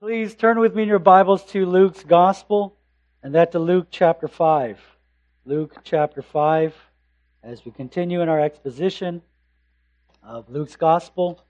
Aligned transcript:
Please 0.00 0.36
turn 0.36 0.60
with 0.60 0.76
me 0.76 0.84
in 0.84 0.88
your 0.88 1.00
Bibles 1.00 1.44
to 1.46 1.66
Luke's 1.66 2.04
Gospel, 2.04 2.76
and 3.20 3.34
that 3.34 3.50
to 3.50 3.58
Luke 3.58 3.88
chapter 3.90 4.28
5. 4.28 4.78
Luke 5.44 5.78
chapter 5.82 6.22
5, 6.22 6.72
as 7.42 7.64
we 7.64 7.72
continue 7.72 8.20
in 8.20 8.28
our 8.28 8.40
exposition 8.40 9.22
of 10.22 10.48
Luke's 10.50 10.76
Gospel. 10.76 11.44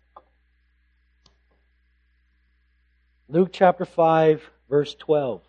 Luke 3.29 3.51
chapter 3.53 3.85
5, 3.85 4.43
verse 4.71 4.95
12. 4.95 5.43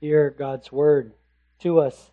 Hear 0.00 0.30
God's 0.30 0.70
word 0.70 1.12
to 1.58 1.80
us. 1.80 2.12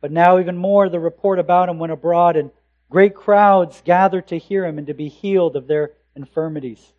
But 0.00 0.12
now, 0.12 0.38
even 0.38 0.56
more, 0.56 0.88
the 0.88 1.00
report 1.00 1.38
about 1.38 1.68
him 1.68 1.78
went 1.78 1.92
abroad, 1.92 2.36
and 2.36 2.50
great 2.88 3.14
crowds 3.14 3.82
gathered 3.84 4.28
to 4.28 4.38
hear 4.38 4.64
him 4.64 4.78
and 4.78 4.86
to 4.86 4.94
be 4.94 5.08
healed 5.08 5.56
of 5.56 5.66
their 5.66 5.92
infirmities. 6.16 6.92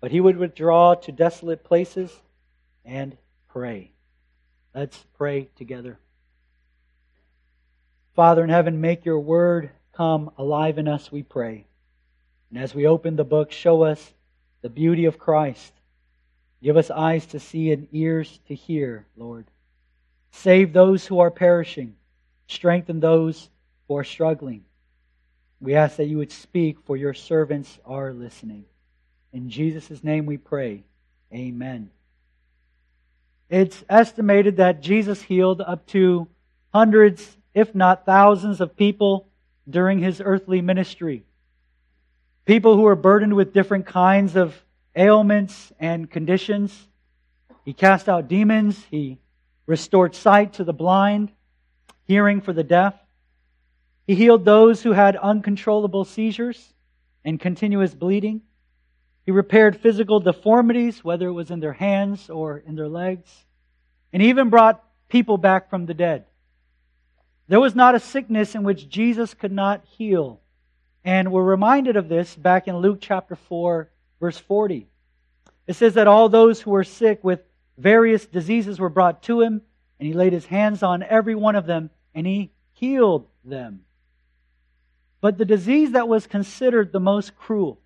But 0.00 0.10
he 0.10 0.20
would 0.20 0.36
withdraw 0.36 0.94
to 0.94 1.12
desolate 1.12 1.62
places 1.62 2.10
and 2.84 3.16
pray. 3.48 3.92
Let's 4.74 4.96
pray 5.14 5.48
together. 5.56 5.98
Father 8.14 8.42
in 8.42 8.50
heaven, 8.50 8.80
make 8.80 9.04
your 9.04 9.20
word 9.20 9.70
come 9.92 10.30
alive 10.38 10.78
in 10.78 10.88
us, 10.88 11.12
we 11.12 11.22
pray. 11.22 11.66
And 12.50 12.58
as 12.58 12.74
we 12.74 12.86
open 12.86 13.16
the 13.16 13.24
book, 13.24 13.52
show 13.52 13.82
us 13.82 14.12
the 14.62 14.70
beauty 14.70 15.04
of 15.04 15.18
Christ. 15.18 15.72
Give 16.62 16.76
us 16.76 16.90
eyes 16.90 17.26
to 17.26 17.40
see 17.40 17.72
and 17.72 17.88
ears 17.92 18.40
to 18.48 18.54
hear, 18.54 19.06
Lord. 19.16 19.46
Save 20.30 20.72
those 20.72 21.06
who 21.06 21.18
are 21.20 21.30
perishing 21.30 21.94
Strengthen 22.46 23.00
those 23.00 23.48
who 23.88 23.96
are 23.96 24.04
struggling. 24.04 24.64
We 25.60 25.74
ask 25.74 25.96
that 25.96 26.06
you 26.06 26.18
would 26.18 26.32
speak, 26.32 26.78
for 26.84 26.96
your 26.96 27.14
servants 27.14 27.78
are 27.86 28.12
listening. 28.12 28.64
In 29.32 29.48
Jesus' 29.48 30.02
name 30.02 30.26
we 30.26 30.36
pray. 30.36 30.82
Amen. 31.32 31.90
It's 33.48 33.84
estimated 33.88 34.56
that 34.56 34.80
Jesus 34.80 35.22
healed 35.22 35.60
up 35.60 35.86
to 35.88 36.26
hundreds, 36.72 37.36
if 37.54 37.74
not 37.74 38.06
thousands, 38.06 38.60
of 38.60 38.76
people 38.76 39.28
during 39.68 39.98
his 39.98 40.20
earthly 40.24 40.60
ministry. 40.60 41.22
People 42.44 42.76
who 42.76 42.82
were 42.82 42.96
burdened 42.96 43.34
with 43.34 43.52
different 43.52 43.86
kinds 43.86 44.36
of 44.36 44.54
ailments 44.96 45.72
and 45.78 46.10
conditions. 46.10 46.88
He 47.64 47.72
cast 47.72 48.08
out 48.08 48.26
demons. 48.26 48.82
He 48.90 49.18
restored 49.66 50.14
sight 50.14 50.54
to 50.54 50.64
the 50.64 50.72
blind 50.72 51.30
hearing 52.06 52.40
for 52.40 52.52
the 52.52 52.64
deaf. 52.64 52.94
He 54.06 54.14
healed 54.14 54.44
those 54.44 54.82
who 54.82 54.92
had 54.92 55.16
uncontrollable 55.16 56.04
seizures 56.04 56.74
and 57.24 57.38
continuous 57.38 57.94
bleeding. 57.94 58.42
He 59.24 59.30
repaired 59.30 59.76
physical 59.76 60.20
deformities, 60.20 61.04
whether 61.04 61.28
it 61.28 61.32
was 61.32 61.50
in 61.50 61.60
their 61.60 61.72
hands 61.72 62.28
or 62.28 62.58
in 62.58 62.74
their 62.74 62.88
legs. 62.88 63.30
And 64.12 64.22
even 64.22 64.50
brought 64.50 64.82
people 65.08 65.38
back 65.38 65.70
from 65.70 65.86
the 65.86 65.94
dead. 65.94 66.24
There 67.48 67.60
was 67.60 67.74
not 67.74 67.94
a 67.94 68.00
sickness 68.00 68.54
in 68.54 68.64
which 68.64 68.88
Jesus 68.88 69.34
could 69.34 69.52
not 69.52 69.84
heal. 69.84 70.40
And 71.04 71.30
we're 71.32 71.42
reminded 71.42 71.96
of 71.96 72.08
this 72.08 72.34
back 72.34 72.68
in 72.68 72.76
Luke 72.76 72.98
chapter 73.00 73.36
4, 73.36 73.90
verse 74.20 74.38
40. 74.38 74.86
It 75.66 75.74
says 75.74 75.94
that 75.94 76.06
all 76.06 76.28
those 76.28 76.60
who 76.60 76.70
were 76.70 76.84
sick 76.84 77.22
with 77.22 77.40
various 77.78 78.26
diseases 78.26 78.78
were 78.78 78.88
brought 78.88 79.22
to 79.24 79.40
him, 79.40 79.62
and 79.98 80.06
he 80.06 80.12
laid 80.12 80.32
his 80.32 80.46
hands 80.46 80.82
on 80.82 81.02
every 81.02 81.34
one 81.34 81.56
of 81.56 81.66
them 81.66 81.90
and 82.14 82.26
he 82.26 82.50
healed 82.72 83.26
them. 83.44 83.84
But 85.20 85.38
the 85.38 85.44
disease 85.44 85.92
that 85.92 86.08
was 86.08 86.26
considered 86.26 86.92
the 86.92 87.00
most 87.00 87.36
cruel 87.36 87.78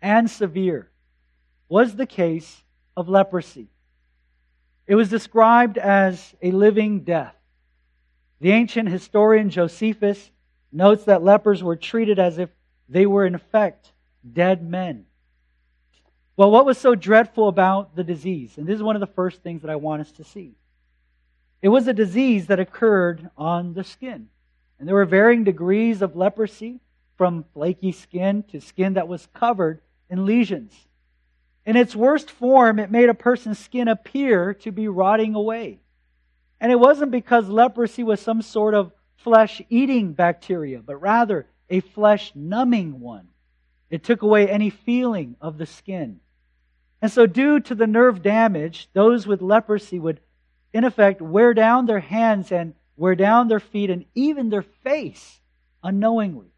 and 0.00 0.30
severe 0.30 0.90
was 1.68 1.94
the 1.94 2.06
case 2.06 2.62
of 2.96 3.08
leprosy. 3.08 3.68
It 4.86 4.96
was 4.96 5.08
described 5.08 5.78
as 5.78 6.34
a 6.42 6.50
living 6.50 7.00
death. 7.00 7.36
The 8.40 8.50
ancient 8.50 8.88
historian 8.88 9.48
Josephus 9.48 10.30
notes 10.72 11.04
that 11.04 11.22
lepers 11.22 11.62
were 11.62 11.76
treated 11.76 12.18
as 12.18 12.38
if 12.38 12.50
they 12.88 13.06
were, 13.06 13.24
in 13.24 13.34
effect, 13.34 13.92
dead 14.30 14.68
men. 14.68 15.06
Well, 16.36 16.50
what 16.50 16.66
was 16.66 16.78
so 16.78 16.94
dreadful 16.94 17.48
about 17.48 17.94
the 17.94 18.04
disease? 18.04 18.58
And 18.58 18.66
this 18.66 18.76
is 18.76 18.82
one 18.82 18.96
of 18.96 19.00
the 19.00 19.06
first 19.06 19.42
things 19.42 19.62
that 19.62 19.70
I 19.70 19.76
want 19.76 20.00
us 20.02 20.12
to 20.12 20.24
see. 20.24 20.56
It 21.62 21.68
was 21.68 21.88
a 21.88 21.92
disease 21.92 22.48
that 22.48 22.60
occurred 22.60 23.30
on 23.38 23.72
the 23.72 23.84
skin. 23.84 24.28
And 24.78 24.88
there 24.88 24.96
were 24.96 25.04
varying 25.04 25.44
degrees 25.44 26.02
of 26.02 26.16
leprosy, 26.16 26.80
from 27.16 27.44
flaky 27.54 27.92
skin 27.92 28.42
to 28.50 28.60
skin 28.60 28.94
that 28.94 29.06
was 29.06 29.28
covered 29.32 29.80
in 30.10 30.26
lesions. 30.26 30.74
In 31.64 31.76
its 31.76 31.94
worst 31.94 32.30
form, 32.30 32.80
it 32.80 32.90
made 32.90 33.08
a 33.08 33.14
person's 33.14 33.60
skin 33.60 33.86
appear 33.86 34.54
to 34.54 34.72
be 34.72 34.88
rotting 34.88 35.36
away. 35.36 35.78
And 36.60 36.72
it 36.72 36.80
wasn't 36.80 37.12
because 37.12 37.48
leprosy 37.48 38.02
was 38.02 38.20
some 38.20 38.42
sort 38.42 38.74
of 38.74 38.90
flesh 39.16 39.62
eating 39.70 40.14
bacteria, 40.14 40.80
but 40.80 40.96
rather 40.96 41.46
a 41.70 41.78
flesh 41.78 42.32
numbing 42.34 42.98
one. 42.98 43.28
It 43.88 44.02
took 44.02 44.22
away 44.22 44.48
any 44.48 44.70
feeling 44.70 45.36
of 45.40 45.58
the 45.58 45.66
skin. 45.66 46.18
And 47.00 47.12
so, 47.12 47.26
due 47.26 47.60
to 47.60 47.74
the 47.74 47.86
nerve 47.86 48.22
damage, 48.22 48.88
those 48.94 49.26
with 49.26 49.42
leprosy 49.42 49.98
would 49.98 50.20
in 50.72 50.84
effect, 50.84 51.20
wear 51.20 51.54
down 51.54 51.86
their 51.86 52.00
hands 52.00 52.50
and 52.52 52.74
wear 52.96 53.14
down 53.14 53.48
their 53.48 53.60
feet 53.60 53.90
and 53.90 54.04
even 54.14 54.48
their 54.48 54.62
face 54.62 55.40
unknowingly. 55.82 56.52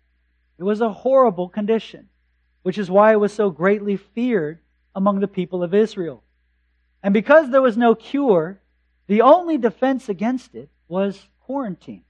It 0.59 0.65
was 0.65 0.81
a 0.81 0.93
horrible 0.93 1.49
condition, 1.49 2.09
which 2.63 2.79
is 2.79 2.91
why 2.91 3.13
it 3.13 3.21
was 3.21 3.33
so 3.33 3.51
greatly 3.51 3.97
feared 3.97 4.61
among 4.95 5.21
the 5.21 5.29
people 5.29 5.63
of 5.63 5.75
Israel. 5.75 6.23
And 7.03 7.13
because 7.13 7.51
there 7.51 7.63
was 7.63 7.77
no 7.77 7.95
cure, 7.95 8.61
the 9.07 9.23
only 9.23 9.59
defense 9.59 10.09
against 10.09 10.55
it 10.55 10.71
was 10.89 11.29
quarantine. 11.41 12.05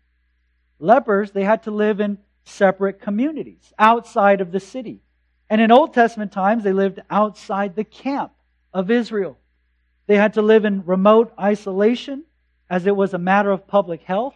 Lepers, 0.79 1.33
they 1.33 1.45
had 1.45 1.63
to 1.65 1.71
live 1.71 2.01
in 2.01 2.19
separate 2.45 3.01
communities 3.01 3.73
outside 3.79 4.41
of 4.41 4.53
the 4.53 4.61
city. 4.61 5.01
And 5.49 5.61
in 5.61 5.71
Old 5.71 5.95
Testament 5.95 6.33
times, 6.33 6.65
they 6.65 6.73
lived 6.73 7.01
outside 7.11 7.75
the 7.75 7.85
camp 7.85 8.33
of 8.73 8.91
Israel. 8.91 9.39
They 10.07 10.17
had 10.17 10.35
to 10.35 10.43
live 10.43 10.65
in 10.65 10.85
remote 10.85 11.33
isolation 11.41 12.25
as 12.69 12.87
it 12.87 12.97
was 12.97 13.15
a 13.15 13.19
matter 13.19 13.51
of 13.51 13.67
public 13.67 14.03
health. 14.03 14.35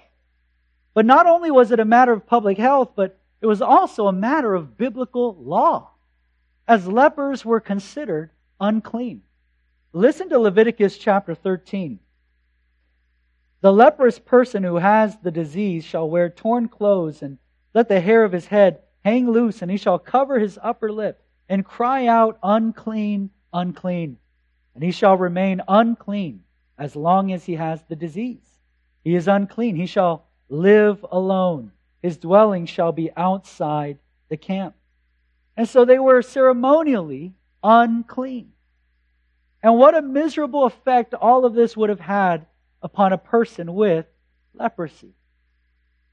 But 0.95 1.06
not 1.06 1.27
only 1.27 1.51
was 1.51 1.71
it 1.71 1.81
a 1.81 1.84
matter 1.84 2.12
of 2.12 2.27
public 2.27 2.59
health, 2.59 2.93
but 2.95 3.19
it 3.41 3.47
was 3.47 3.62
also 3.62 4.06
a 4.06 4.12
matter 4.12 4.55
of 4.55 4.77
biblical 4.77 5.37
law, 5.37 5.91
as 6.67 6.89
lepers 6.89 7.45
were 7.45 7.61
considered 7.61 8.31
unclean. 8.61 9.23
Listen 9.93 10.29
to 10.31 10.39
Leviticus 10.39 10.99
chapter 10.99 11.34
13. 11.34 12.00
The 13.61 13.73
leprous 13.73 14.19
person 14.19 14.62
who 14.62 14.77
has 14.77 15.17
the 15.19 15.31
disease 15.31 15.85
shall 15.85 16.09
wear 16.09 16.31
torn 16.31 16.69
clothes 16.69 17.23
and 17.23 17.39
let 17.75 17.89
the 17.89 18.00
hair 18.00 18.25
of 18.25 18.33
his 18.33 18.47
head 18.47 18.81
hang 19.05 19.31
loose, 19.31 19.62
and 19.62 19.71
he 19.71 19.76
shall 19.76 19.99
cover 19.99 20.38
his 20.38 20.59
upper 20.62 20.91
lip 20.91 21.23
and 21.49 21.64
cry 21.64 22.06
out, 22.06 22.38
Unclean, 22.43 23.31
unclean 23.53 24.19
and 24.78 24.84
he 24.84 24.92
shall 24.92 25.16
remain 25.16 25.60
unclean 25.66 26.44
as 26.78 26.94
long 26.94 27.32
as 27.32 27.44
he 27.44 27.56
has 27.56 27.82
the 27.88 27.96
disease. 27.96 28.46
He 29.02 29.16
is 29.16 29.26
unclean. 29.26 29.75
He 29.75 29.86
shall 29.86 30.26
live 30.48 31.04
alone. 31.10 31.72
His 32.00 32.16
dwelling 32.16 32.64
shall 32.64 32.92
be 32.92 33.10
outside 33.16 33.98
the 34.28 34.36
camp. 34.36 34.76
And 35.56 35.69
so 35.69 35.84
they 35.84 35.98
were 35.98 36.22
ceremonially 36.22 37.34
unclean. 37.60 38.52
And 39.64 39.78
what 39.78 39.96
a 39.96 40.00
miserable 40.00 40.66
effect 40.66 41.12
all 41.12 41.44
of 41.44 41.54
this 41.54 41.76
would 41.76 41.90
have 41.90 41.98
had 41.98 42.46
upon 42.80 43.12
a 43.12 43.19
person 43.19 43.75
with 43.75 44.06
leprosy. 44.54 45.12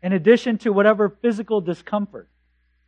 In 0.02 0.12
addition 0.12 0.58
to 0.58 0.74
whatever 0.74 1.10
physical 1.10 1.62
discomfort, 1.62 2.30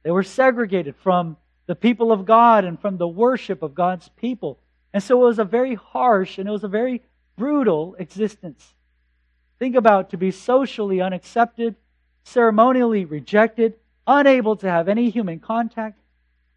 they 0.02 0.10
were 0.10 0.24
segregated 0.24 0.96
from 0.96 1.38
the 1.68 1.76
people 1.76 2.12
of 2.12 2.26
God 2.26 2.66
and 2.66 2.82
from 2.82 2.98
the 2.98 3.08
worship 3.08 3.62
of 3.62 3.76
God's 3.76 4.10
people. 4.10 4.58
And 4.98 5.04
so 5.04 5.22
it 5.22 5.26
was 5.28 5.38
a 5.38 5.46
very 5.46 5.76
harsh 5.76 6.40
and 6.40 6.50
it 6.50 6.52
was 6.52 6.64
a 6.64 6.68
very 6.68 7.04
brutal 7.36 7.96
existence. 8.00 8.74
Think 9.60 9.76
about 9.76 10.10
to 10.10 10.18
be 10.18 10.32
socially 10.32 11.02
unaccepted, 11.02 11.76
ceremonially 12.24 13.06
rejected, 13.06 13.76
unable 14.08 14.56
to 14.56 14.68
have 14.68 14.90
any 14.90 15.12
human 15.12 15.40
contact, 15.40 16.00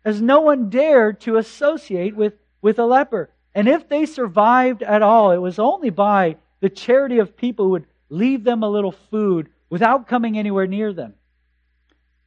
as 0.07 0.23
no 0.23 0.41
one 0.41 0.71
dared 0.71 1.21
to 1.21 1.37
associate 1.37 2.17
with, 2.17 2.33
with 2.63 2.79
a 2.79 2.87
leper. 2.87 3.29
And 3.55 3.69
if 3.69 3.91
they 3.91 4.07
survived 4.07 4.83
at 4.83 5.03
all, 5.03 5.33
it 5.33 5.37
was 5.37 5.59
only 5.59 5.91
by 5.91 6.37
the 6.61 6.71
charity 6.71 7.19
of 7.19 7.37
people 7.37 7.67
who 7.67 7.73
would 7.73 7.87
leave 8.09 8.43
them 8.43 8.63
a 8.63 8.71
little 8.71 8.93
food 9.11 9.51
without 9.69 10.09
coming 10.09 10.39
anywhere 10.39 10.67
near 10.67 10.95
them. 10.95 11.13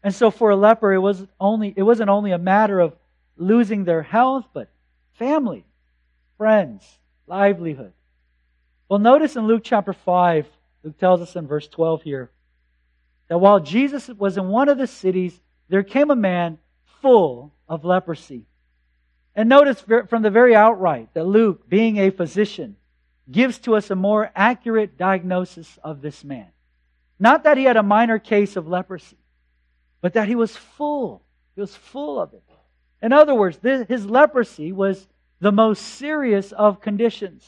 And 0.04 0.13
so 0.13 0.30
for 0.30 0.51
a 0.51 0.56
leper, 0.56 0.94
it 0.94 1.00
was 1.00 1.25
only, 1.39 1.74
it 1.75 1.81
wasn't 1.81 2.12
only 2.12 2.33
a 2.33 2.38
matter 2.38 2.80
of 2.80 2.95
losing 3.36 3.83
their 3.83 4.04
health, 4.04 4.45
but 4.54 4.69
family, 5.13 5.65
friends, 6.43 6.83
livelihood. 7.25 7.93
Well, 8.89 8.99
notice 8.99 9.37
in 9.37 9.47
Luke 9.47 9.61
chapter 9.63 9.93
5, 9.93 10.45
Luke 10.83 10.97
tells 10.97 11.21
us 11.21 11.37
in 11.37 11.47
verse 11.47 11.69
12 11.69 12.01
here, 12.01 12.31
that 13.29 13.37
while 13.37 13.61
Jesus 13.61 14.09
was 14.09 14.35
in 14.35 14.49
one 14.49 14.67
of 14.67 14.77
the 14.77 14.85
cities, 14.85 15.39
there 15.69 15.83
came 15.83 16.11
a 16.11 16.17
man 16.17 16.57
full 17.01 17.53
of 17.69 17.85
leprosy. 17.85 18.45
And 19.33 19.47
notice 19.47 19.85
from 20.09 20.21
the 20.21 20.29
very 20.29 20.53
outright 20.53 21.13
that 21.13 21.23
Luke, 21.23 21.69
being 21.69 21.95
a 21.95 22.09
physician, 22.09 22.75
gives 23.31 23.57
to 23.59 23.77
us 23.77 23.89
a 23.89 23.95
more 23.95 24.29
accurate 24.35 24.97
diagnosis 24.97 25.79
of 25.81 26.01
this 26.01 26.25
man. 26.25 26.47
Not 27.19 27.45
that 27.45 27.57
he 27.57 27.63
had 27.63 27.77
a 27.77 27.83
minor 27.83 28.19
case 28.19 28.57
of 28.57 28.67
leprosy, 28.67 29.15
but 30.01 30.11
that 30.15 30.27
he 30.27 30.35
was 30.35 30.57
full. 30.57 31.23
He 31.55 31.61
was 31.61 31.73
full 31.73 32.19
of 32.19 32.33
it. 32.33 32.43
In 33.01 33.13
other 33.13 33.33
words, 33.33 33.59
his 33.87 34.05
leprosy 34.05 34.73
was 34.73 35.07
the 35.43 35.51
most 35.51 35.81
serious 35.81 36.53
of 36.53 36.79
conditions. 36.79 37.45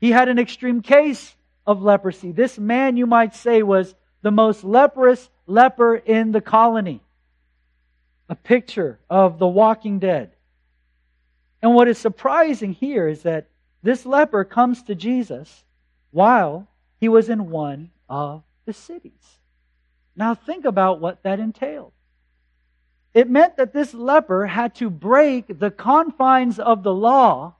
He 0.00 0.10
had 0.10 0.28
an 0.28 0.40
extreme 0.40 0.82
case 0.82 1.36
of 1.64 1.80
leprosy. 1.80 2.32
This 2.32 2.58
man, 2.58 2.96
you 2.96 3.06
might 3.06 3.32
say, 3.32 3.62
was 3.62 3.94
the 4.22 4.32
most 4.32 4.64
leprous 4.64 5.30
leper 5.46 5.94
in 5.94 6.32
the 6.32 6.40
colony. 6.40 7.00
A 8.28 8.34
picture 8.34 8.98
of 9.08 9.38
the 9.38 9.46
walking 9.46 10.00
dead. 10.00 10.32
And 11.62 11.76
what 11.76 11.86
is 11.86 11.96
surprising 11.96 12.72
here 12.72 13.06
is 13.06 13.22
that 13.22 13.46
this 13.84 14.04
leper 14.04 14.42
comes 14.42 14.82
to 14.82 14.96
Jesus 14.96 15.62
while 16.10 16.66
he 16.98 17.08
was 17.08 17.28
in 17.28 17.50
one 17.50 17.90
of 18.08 18.42
the 18.64 18.72
cities. 18.72 19.38
Now 20.16 20.34
think 20.34 20.64
about 20.64 21.00
what 21.00 21.22
that 21.22 21.38
entailed. 21.38 21.92
It 23.14 23.30
meant 23.30 23.56
that 23.56 23.72
this 23.72 23.94
leper 23.94 24.46
had 24.46 24.74
to 24.76 24.90
break 24.90 25.58
the 25.58 25.70
confines 25.70 26.58
of 26.58 26.82
the 26.82 26.92
law 26.92 27.54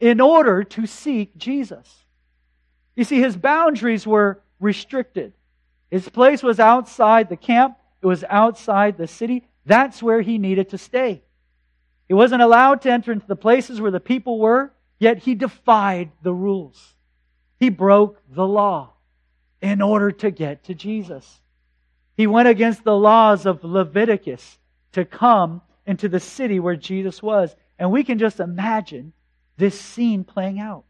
in 0.00 0.20
order 0.20 0.64
to 0.64 0.86
seek 0.86 1.36
Jesus. 1.36 2.04
You 2.96 3.04
see, 3.04 3.20
his 3.20 3.36
boundaries 3.36 4.06
were 4.06 4.40
restricted. 4.60 5.32
His 5.90 6.08
place 6.08 6.42
was 6.42 6.58
outside 6.58 7.28
the 7.28 7.36
camp, 7.36 7.76
it 8.02 8.06
was 8.06 8.24
outside 8.28 8.96
the 8.96 9.06
city. 9.06 9.44
That's 9.66 10.02
where 10.02 10.20
he 10.20 10.38
needed 10.38 10.70
to 10.70 10.78
stay. 10.78 11.22
He 12.06 12.14
wasn't 12.14 12.42
allowed 12.42 12.82
to 12.82 12.90
enter 12.90 13.12
into 13.12 13.26
the 13.26 13.36
places 13.36 13.80
where 13.80 13.90
the 13.90 14.00
people 14.00 14.38
were, 14.38 14.72
yet 14.98 15.18
he 15.18 15.34
defied 15.34 16.10
the 16.22 16.32
rules. 16.32 16.94
He 17.60 17.68
broke 17.68 18.22
the 18.30 18.46
law 18.46 18.94
in 19.60 19.82
order 19.82 20.10
to 20.12 20.30
get 20.30 20.64
to 20.64 20.74
Jesus. 20.74 21.40
He 22.16 22.26
went 22.26 22.48
against 22.48 22.84
the 22.84 22.96
laws 22.96 23.46
of 23.46 23.62
Leviticus 23.62 24.58
to 24.98 25.04
come 25.04 25.62
into 25.86 26.08
the 26.08 26.20
city 26.20 26.60
where 26.60 26.76
Jesus 26.76 27.22
was. 27.22 27.54
And 27.78 27.90
we 27.90 28.04
can 28.04 28.18
just 28.18 28.40
imagine 28.40 29.12
this 29.56 29.78
scene 29.78 30.24
playing 30.24 30.60
out. 30.60 30.84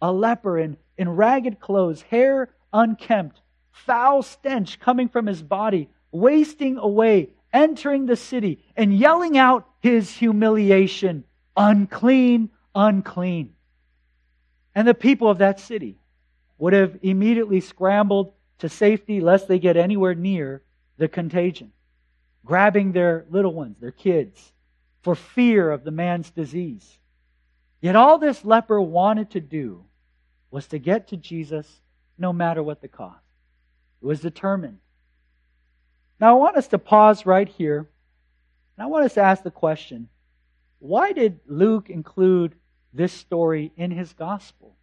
A 0.00 0.12
leper 0.12 0.58
in, 0.58 0.76
in 0.98 1.08
ragged 1.08 1.60
clothes, 1.60 2.02
hair 2.02 2.50
unkempt, 2.72 3.40
foul 3.70 4.22
stench 4.22 4.80
coming 4.80 5.08
from 5.08 5.26
his 5.26 5.42
body, 5.42 5.88
wasting 6.10 6.76
away, 6.76 7.30
entering 7.52 8.06
the 8.06 8.16
city, 8.16 8.64
and 8.76 8.96
yelling 8.96 9.38
out 9.38 9.68
his 9.80 10.10
humiliation 10.10 11.24
unclean, 11.56 12.50
unclean. 12.74 13.52
And 14.74 14.88
the 14.88 14.94
people 14.94 15.28
of 15.28 15.38
that 15.38 15.60
city 15.60 15.98
would 16.58 16.72
have 16.72 16.98
immediately 17.02 17.60
scrambled 17.60 18.32
to 18.58 18.68
safety 18.68 19.20
lest 19.20 19.48
they 19.48 19.58
get 19.58 19.76
anywhere 19.76 20.14
near 20.14 20.62
the 20.96 21.08
contagion, 21.08 21.72
grabbing 22.44 22.92
their 22.92 23.24
little 23.30 23.52
ones, 23.52 23.76
their 23.80 23.92
kids, 23.92 24.52
for 25.02 25.14
fear 25.14 25.70
of 25.70 25.84
the 25.84 25.90
man's 25.90 26.30
disease. 26.30 26.98
Yet 27.80 27.96
all 27.96 28.18
this 28.18 28.44
leper 28.44 28.80
wanted 28.80 29.30
to 29.30 29.40
do 29.40 29.84
was 30.50 30.66
to 30.68 30.78
get 30.78 31.08
to 31.08 31.16
Jesus 31.16 31.80
no 32.18 32.32
matter 32.32 32.62
what 32.62 32.80
the 32.80 32.88
cost. 32.88 33.24
It 34.00 34.06
was 34.06 34.20
determined. 34.20 34.78
Now, 36.20 36.36
I 36.36 36.38
want 36.38 36.56
us 36.56 36.68
to 36.68 36.78
pause 36.78 37.26
right 37.26 37.48
here, 37.48 37.88
and 38.76 38.84
I 38.84 38.86
want 38.86 39.04
us 39.04 39.14
to 39.14 39.22
ask 39.22 39.42
the 39.42 39.50
question 39.50 40.08
why 40.78 41.12
did 41.12 41.38
Luke 41.46 41.90
include 41.90 42.54
this 42.92 43.12
story 43.12 43.72
in 43.76 43.92
his 43.92 44.12
gospel? 44.12 44.76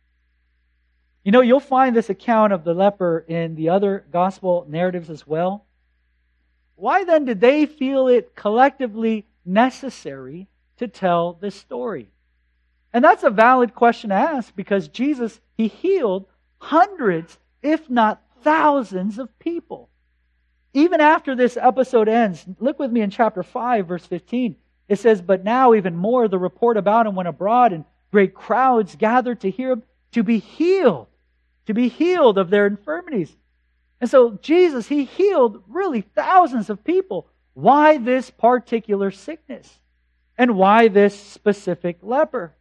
You 1.23 1.33
know, 1.33 1.41
you'll 1.41 1.59
find 1.59 1.95
this 1.95 2.09
account 2.09 2.53
of 2.53 2.63
the 2.63 2.73
leper 2.73 3.25
in 3.27 3.55
the 3.55 3.69
other 3.69 4.05
gospel 4.11 4.65
narratives 4.69 5.09
as 5.09 5.27
well. 5.27 5.65
Why 6.79 7.03
then 7.03 7.25
did 7.25 7.41
they 7.41 7.65
feel 7.65 8.07
it 8.07 8.35
collectively 8.35 9.27
necessary 9.45 10.47
to 10.77 10.87
tell 10.87 11.33
this 11.33 11.55
story? 11.55 12.09
And 12.93 13.03
that's 13.03 13.23
a 13.23 13.29
valid 13.29 13.75
question 13.75 14.11
to 14.11 14.15
ask 14.15 14.55
because 14.55 14.87
Jesus, 14.87 15.41
he 15.57 15.67
healed 15.67 16.25
hundreds, 16.59 17.37
if 17.61 17.89
not 17.89 18.21
thousands 18.41 19.19
of 19.19 19.37
people. 19.39 19.89
Even 20.73 21.01
after 21.01 21.35
this 21.35 21.57
episode 21.57 22.07
ends, 22.07 22.45
look 22.59 22.79
with 22.79 22.91
me 22.91 23.01
in 23.01 23.09
chapter 23.09 23.43
5, 23.43 23.87
verse 23.87 24.05
15. 24.05 24.55
It 24.87 24.99
says, 24.99 25.21
But 25.21 25.43
now 25.43 25.73
even 25.73 25.95
more 25.95 26.27
the 26.27 26.39
report 26.39 26.77
about 26.77 27.07
him 27.07 27.15
went 27.15 27.27
abroad, 27.27 27.73
and 27.73 27.83
great 28.11 28.33
crowds 28.33 28.95
gathered 28.95 29.41
to 29.41 29.51
hear 29.51 29.71
him 29.71 29.83
to 30.13 30.23
be 30.23 30.39
healed, 30.39 31.07
to 31.65 31.73
be 31.73 31.89
healed 31.89 32.37
of 32.37 32.49
their 32.49 32.65
infirmities. 32.67 33.35
And 34.01 34.09
so 34.09 34.39
Jesus, 34.41 34.87
he 34.87 35.05
healed 35.05 35.63
really 35.67 36.01
thousands 36.01 36.69
of 36.69 36.83
people. 36.83 37.27
Why 37.53 37.97
this 37.97 38.29
particular 38.29 39.11
sickness? 39.11 39.79
And 40.37 40.55
why 40.55 40.87
this 40.87 41.19
specific 41.19 41.97
leper? 42.01 42.53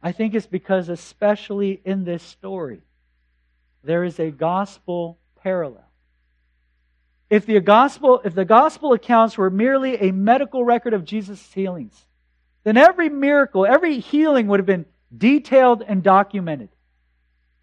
I 0.00 0.12
think 0.12 0.34
it's 0.34 0.46
because, 0.46 0.88
especially 0.88 1.80
in 1.84 2.04
this 2.04 2.22
story, 2.22 2.82
there 3.82 4.04
is 4.04 4.20
a 4.20 4.30
gospel 4.30 5.18
parallel. 5.42 5.84
If 7.30 7.46
the 7.46 7.58
gospel, 7.60 8.20
if 8.24 8.34
the 8.34 8.44
gospel 8.44 8.92
accounts 8.92 9.36
were 9.36 9.50
merely 9.50 9.96
a 9.96 10.12
medical 10.12 10.64
record 10.64 10.94
of 10.94 11.04
Jesus' 11.04 11.52
healings, 11.52 12.06
then 12.62 12.76
every 12.76 13.08
miracle, 13.08 13.66
every 13.66 13.98
healing 13.98 14.46
would 14.48 14.60
have 14.60 14.66
been 14.66 14.86
detailed 15.16 15.82
and 15.82 16.02
documented. 16.02 16.68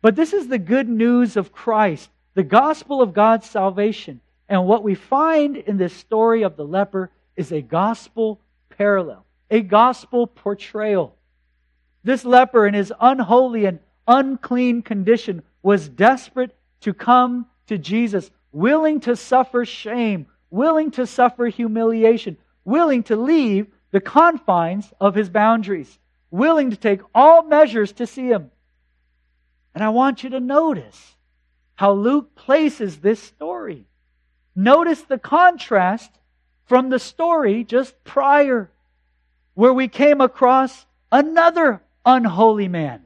But 0.02 0.16
this 0.16 0.34
is 0.34 0.48
the 0.48 0.58
good 0.58 0.90
news 0.90 1.38
of 1.38 1.52
Christ, 1.52 2.10
the 2.34 2.44
gospel 2.44 3.02
of 3.02 3.14
God's 3.14 3.50
salvation. 3.50 4.20
And 4.50 4.66
what 4.66 4.84
we 4.84 4.96
find 4.96 5.56
in 5.56 5.78
this 5.78 5.94
story 5.94 6.44
of 6.44 6.58
the 6.58 6.66
leper 6.66 7.12
is 7.36 7.52
a 7.52 7.62
gospel 7.62 8.40
parallel, 8.78 9.26
a 9.50 9.62
gospel 9.62 10.28
portrayal. 10.28 11.16
This 12.04 12.26
leper, 12.26 12.66
in 12.66 12.74
his 12.74 12.92
unholy 13.00 13.66
and 13.66 13.80
unclean 14.08 14.82
condition, 14.82 15.44
was 15.62 15.88
desperate 15.88 16.56
to 16.82 16.94
come 16.94 17.46
to 17.68 17.78
Jesus, 17.78 18.32
willing 18.52 19.00
to 19.02 19.16
suffer 19.16 19.66
shame, 19.66 20.26
willing 20.50 20.92
to 20.92 21.06
suffer 21.06 21.46
humiliation, 21.46 22.38
willing 22.66 23.04
to 23.04 23.16
leave 23.16 23.68
the 23.92 24.02
confines 24.02 24.92
of 25.00 25.14
his 25.14 25.30
boundaries, 25.30 26.00
willing 26.32 26.72
to 26.72 26.76
take 26.76 27.02
all 27.14 27.44
measures 27.44 27.92
to 27.94 28.08
see 28.08 28.28
him. 28.28 28.50
And 29.74 29.84
I 29.84 29.90
want 29.90 30.24
you 30.24 30.30
to 30.32 30.40
notice 30.40 31.16
how 31.76 31.94
Luke 31.94 32.36
places 32.36 32.98
this 32.98 33.22
story. 33.22 33.86
Notice 34.56 35.02
the 35.02 35.18
contrast 35.18 36.12
from 36.66 36.90
the 36.90 37.00
story 37.00 37.64
just 37.64 38.04
prior, 38.04 38.70
where 39.54 39.74
we 39.74 39.88
came 39.88 40.22
across 40.22 40.86
another 41.12 41.82
unholy 42.06 42.68
man 42.68 43.06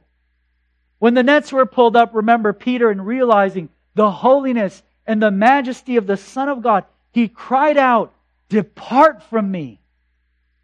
when 0.98 1.14
the 1.14 1.22
nets 1.22 1.52
were 1.52 1.66
pulled 1.66 1.96
up, 1.96 2.14
remember 2.14 2.52
Peter, 2.52 2.90
and 2.90 3.06
realizing 3.06 3.68
the 3.94 4.10
holiness 4.10 4.82
and 5.06 5.22
the 5.22 5.30
majesty 5.30 5.96
of 5.96 6.06
the 6.06 6.16
Son 6.16 6.48
of 6.48 6.62
God, 6.62 6.84
he 7.12 7.28
cried 7.28 7.76
out, 7.76 8.12
Depart 8.48 9.22
from 9.24 9.50
me, 9.50 9.80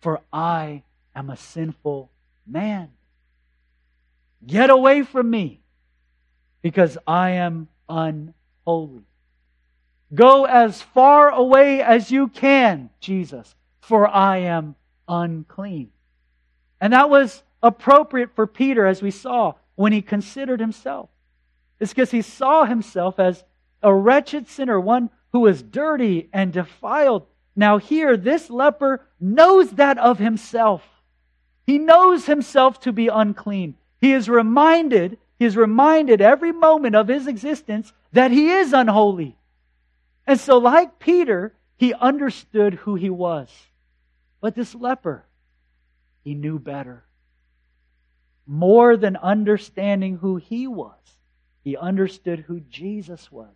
for 0.01 0.21
I 0.33 0.83
am 1.15 1.31
a 1.31 1.37
sinful 1.37 2.11
man. 2.47 2.91
Get 4.47 4.71
away 4.71 5.03
from 5.03 5.31
me, 5.31 5.61
because 6.63 6.97
I 7.07 7.31
am 7.31 7.69
unholy. 7.89 9.05
Go 10.15 10.45
as 10.45 10.81
far 10.81 11.31
away 11.31 11.83
as 11.83 12.11
you 12.11 12.29
can, 12.29 12.91
Jesus, 13.01 13.55
for 13.81 14.07
I 14.09 14.39
am 14.39 14.77
unclean. 15.09 15.91
And 16.81 16.93
that 16.93 17.11
was 17.11 17.43
appropriate 17.63 18.35
for 18.35 18.47
Peter, 18.47 18.87
as 18.87 19.03
we 19.03 19.11
saw 19.11 19.55
when 19.75 19.93
he 19.93 20.03
considered 20.03 20.61
himself. 20.61 21.09
It's 21.81 21.93
because 21.93 22.11
he 22.11 22.23
saw 22.23 22.65
himself 22.65 23.19
as 23.19 23.45
a 23.83 23.93
wretched 23.93 24.49
sinner, 24.49 24.79
one 24.79 25.11
who 25.33 25.41
was 25.41 25.63
dirty 25.63 26.29
and 26.33 26.53
defiled. 26.53 27.27
Now, 27.57 27.79
here, 27.79 28.17
this 28.17 28.51
leper 28.51 29.05
knows 29.21 29.71
that 29.73 29.99
of 29.99 30.19
himself. 30.19 30.83
He 31.67 31.79
knows 31.79 32.27
himself 32.27 32.81
to 32.81 32.93
be 32.93 33.09
unclean. 33.09 33.77
He 34.01 34.13
is 34.13 34.29
reminded, 34.29 35.19
is 35.45 35.57
reminded 35.57 36.21
every 36.21 36.53
moment 36.53 36.95
of 36.95 37.09
his 37.09 37.27
existence 37.27 37.93
that 38.13 38.31
he 38.31 38.51
is 38.51 38.73
unholy. 38.73 39.37
And 40.27 40.39
so, 40.39 40.59
like 40.59 40.99
Peter, 40.99 41.55
he 41.77 41.95
understood 41.95 42.75
who 42.75 42.95
he 42.95 43.11
was. 43.11 43.49
But 44.41 44.55
this 44.55 44.75
leper, 44.75 45.25
he 46.23 46.35
knew 46.35 46.59
better. 46.59 47.05
More 48.47 48.97
than 48.97 49.17
understanding 49.17 50.19
who 50.19 50.37
he 50.37 50.67
was, 50.67 50.99
he 51.65 51.77
understood 51.77 52.41
who 52.41 52.61
Jesus 52.61 53.31
was. 53.31 53.55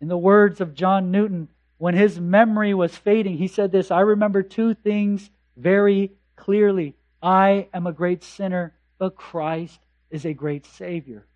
In 0.00 0.08
the 0.08 0.18
words 0.18 0.60
of 0.60 0.74
John 0.74 1.10
Newton, 1.12 1.48
when 1.78 1.94
his 1.94 2.20
memory 2.20 2.74
was 2.74 2.96
fading, 2.96 3.38
he 3.38 3.48
said 3.48 3.72
this 3.72 3.90
I 3.90 4.00
remember 4.00 4.42
two 4.42 4.74
things 4.74 5.30
very 5.56 6.12
clearly. 6.36 6.94
I 7.22 7.68
am 7.72 7.86
a 7.86 7.92
great 7.92 8.24
sinner, 8.24 8.74
but 8.98 9.16
Christ 9.16 9.80
is 10.12 10.24
a 10.24 10.32
great 10.32 10.66
Savior. 10.66 11.26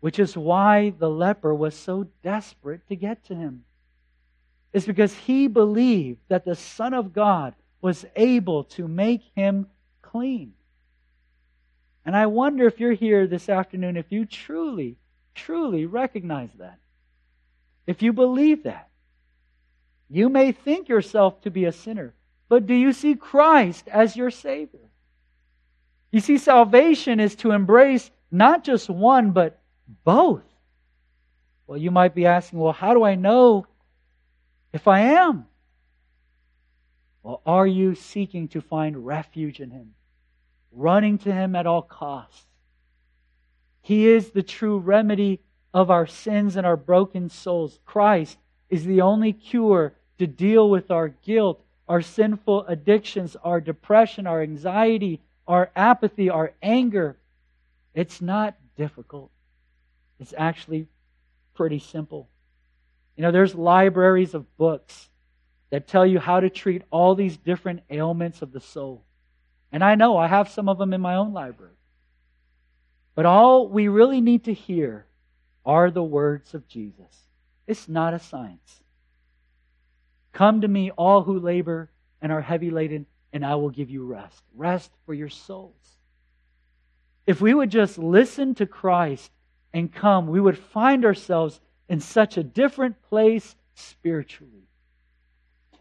Which 0.00 0.18
is 0.18 0.36
why 0.36 0.90
the 0.98 1.08
leper 1.08 1.54
was 1.54 1.74
so 1.74 2.08
desperate 2.22 2.86
to 2.88 2.96
get 2.96 3.24
to 3.26 3.34
him. 3.34 3.64
It's 4.72 4.86
because 4.86 5.14
he 5.14 5.46
believed 5.46 6.18
that 6.28 6.44
the 6.44 6.56
Son 6.56 6.92
of 6.92 7.14
God 7.14 7.54
was 7.80 8.04
able 8.16 8.64
to 8.64 8.88
make 8.88 9.22
him 9.36 9.68
clean. 10.02 10.54
And 12.04 12.16
I 12.16 12.26
wonder 12.26 12.66
if 12.66 12.80
you're 12.80 12.92
here 12.92 13.26
this 13.26 13.48
afternoon, 13.48 13.96
if 13.96 14.10
you 14.10 14.26
truly, 14.26 14.96
truly 15.34 15.86
recognize 15.86 16.50
that. 16.58 16.78
If 17.86 18.02
you 18.02 18.12
believe 18.12 18.64
that. 18.64 18.88
You 20.08 20.28
may 20.28 20.52
think 20.52 20.88
yourself 20.88 21.40
to 21.42 21.50
be 21.50 21.64
a 21.64 21.72
sinner, 21.72 22.12
but 22.48 22.66
do 22.66 22.74
you 22.74 22.92
see 22.92 23.14
Christ 23.14 23.88
as 23.88 24.16
your 24.16 24.30
Savior? 24.30 24.90
You 26.12 26.20
see, 26.20 26.36
salvation 26.38 27.18
is 27.18 27.34
to 27.36 27.52
embrace 27.52 28.10
not 28.30 28.64
just 28.64 28.88
one, 28.88 29.32
but 29.32 29.58
both. 30.04 30.42
Well, 31.66 31.78
you 31.78 31.90
might 31.90 32.14
be 32.14 32.26
asking, 32.26 32.58
well, 32.58 32.72
how 32.72 32.92
do 32.92 33.02
I 33.02 33.14
know 33.14 33.66
if 34.72 34.86
I 34.86 35.00
am? 35.00 35.46
Well, 37.22 37.40
are 37.46 37.66
you 37.66 37.94
seeking 37.94 38.48
to 38.48 38.60
find 38.60 39.06
refuge 39.06 39.60
in 39.60 39.70
Him? 39.70 39.94
Running 40.70 41.18
to 41.18 41.32
Him 41.32 41.56
at 41.56 41.66
all 41.66 41.82
costs? 41.82 42.46
He 43.80 44.06
is 44.06 44.30
the 44.30 44.42
true 44.42 44.78
remedy 44.78 45.40
of 45.72 45.90
our 45.90 46.06
sins 46.06 46.56
and 46.56 46.66
our 46.66 46.76
broken 46.76 47.30
souls. 47.30 47.78
Christ 47.86 48.38
is 48.68 48.84
the 48.84 49.00
only 49.00 49.32
cure 49.32 49.94
to 50.18 50.26
deal 50.26 50.68
with 50.68 50.90
our 50.90 51.08
guilt, 51.08 51.64
our 51.88 52.02
sinful 52.02 52.66
addictions, 52.66 53.36
our 53.42 53.60
depression, 53.60 54.26
our 54.26 54.42
anxiety, 54.42 55.20
our 55.46 55.70
apathy, 55.74 56.30
our 56.30 56.52
anger. 56.62 57.16
It's 57.94 58.20
not 58.20 58.56
difficult. 58.76 59.30
It's 60.18 60.34
actually 60.36 60.86
pretty 61.54 61.78
simple. 61.78 62.28
You 63.16 63.22
know, 63.22 63.32
there's 63.32 63.54
libraries 63.54 64.34
of 64.34 64.56
books 64.56 65.08
that 65.70 65.86
tell 65.86 66.06
you 66.06 66.18
how 66.18 66.40
to 66.40 66.50
treat 66.50 66.82
all 66.90 67.14
these 67.14 67.36
different 67.36 67.82
ailments 67.90 68.42
of 68.42 68.52
the 68.52 68.60
soul. 68.60 69.02
And 69.70 69.82
I 69.82 69.94
know 69.94 70.16
I 70.16 70.26
have 70.26 70.50
some 70.50 70.68
of 70.68 70.78
them 70.78 70.92
in 70.92 71.00
my 71.00 71.16
own 71.16 71.32
library. 71.32 71.72
But 73.14 73.26
all 73.26 73.68
we 73.68 73.88
really 73.88 74.20
need 74.20 74.44
to 74.44 74.54
hear 74.54 75.06
are 75.64 75.90
the 75.90 76.02
words 76.02 76.54
of 76.54 76.68
Jesus. 76.68 77.26
It's 77.66 77.88
not 77.88 78.14
a 78.14 78.18
science. 78.18 78.80
Come 80.32 80.62
to 80.62 80.68
me, 80.68 80.90
all 80.90 81.22
who 81.22 81.38
labor 81.38 81.90
and 82.20 82.32
are 82.32 82.40
heavy 82.40 82.70
laden, 82.70 83.06
and 83.32 83.44
I 83.44 83.54
will 83.54 83.70
give 83.70 83.90
you 83.90 84.04
rest. 84.04 84.42
Rest 84.54 84.90
for 85.06 85.14
your 85.14 85.28
souls. 85.28 85.72
If 87.26 87.40
we 87.40 87.54
would 87.54 87.70
just 87.70 87.98
listen 87.98 88.54
to 88.56 88.66
Christ 88.66 89.30
and 89.72 89.92
come, 89.92 90.26
we 90.26 90.40
would 90.40 90.58
find 90.58 91.04
ourselves 91.04 91.60
in 91.88 92.00
such 92.00 92.36
a 92.36 92.42
different 92.42 93.00
place 93.02 93.54
spiritually. 93.74 94.66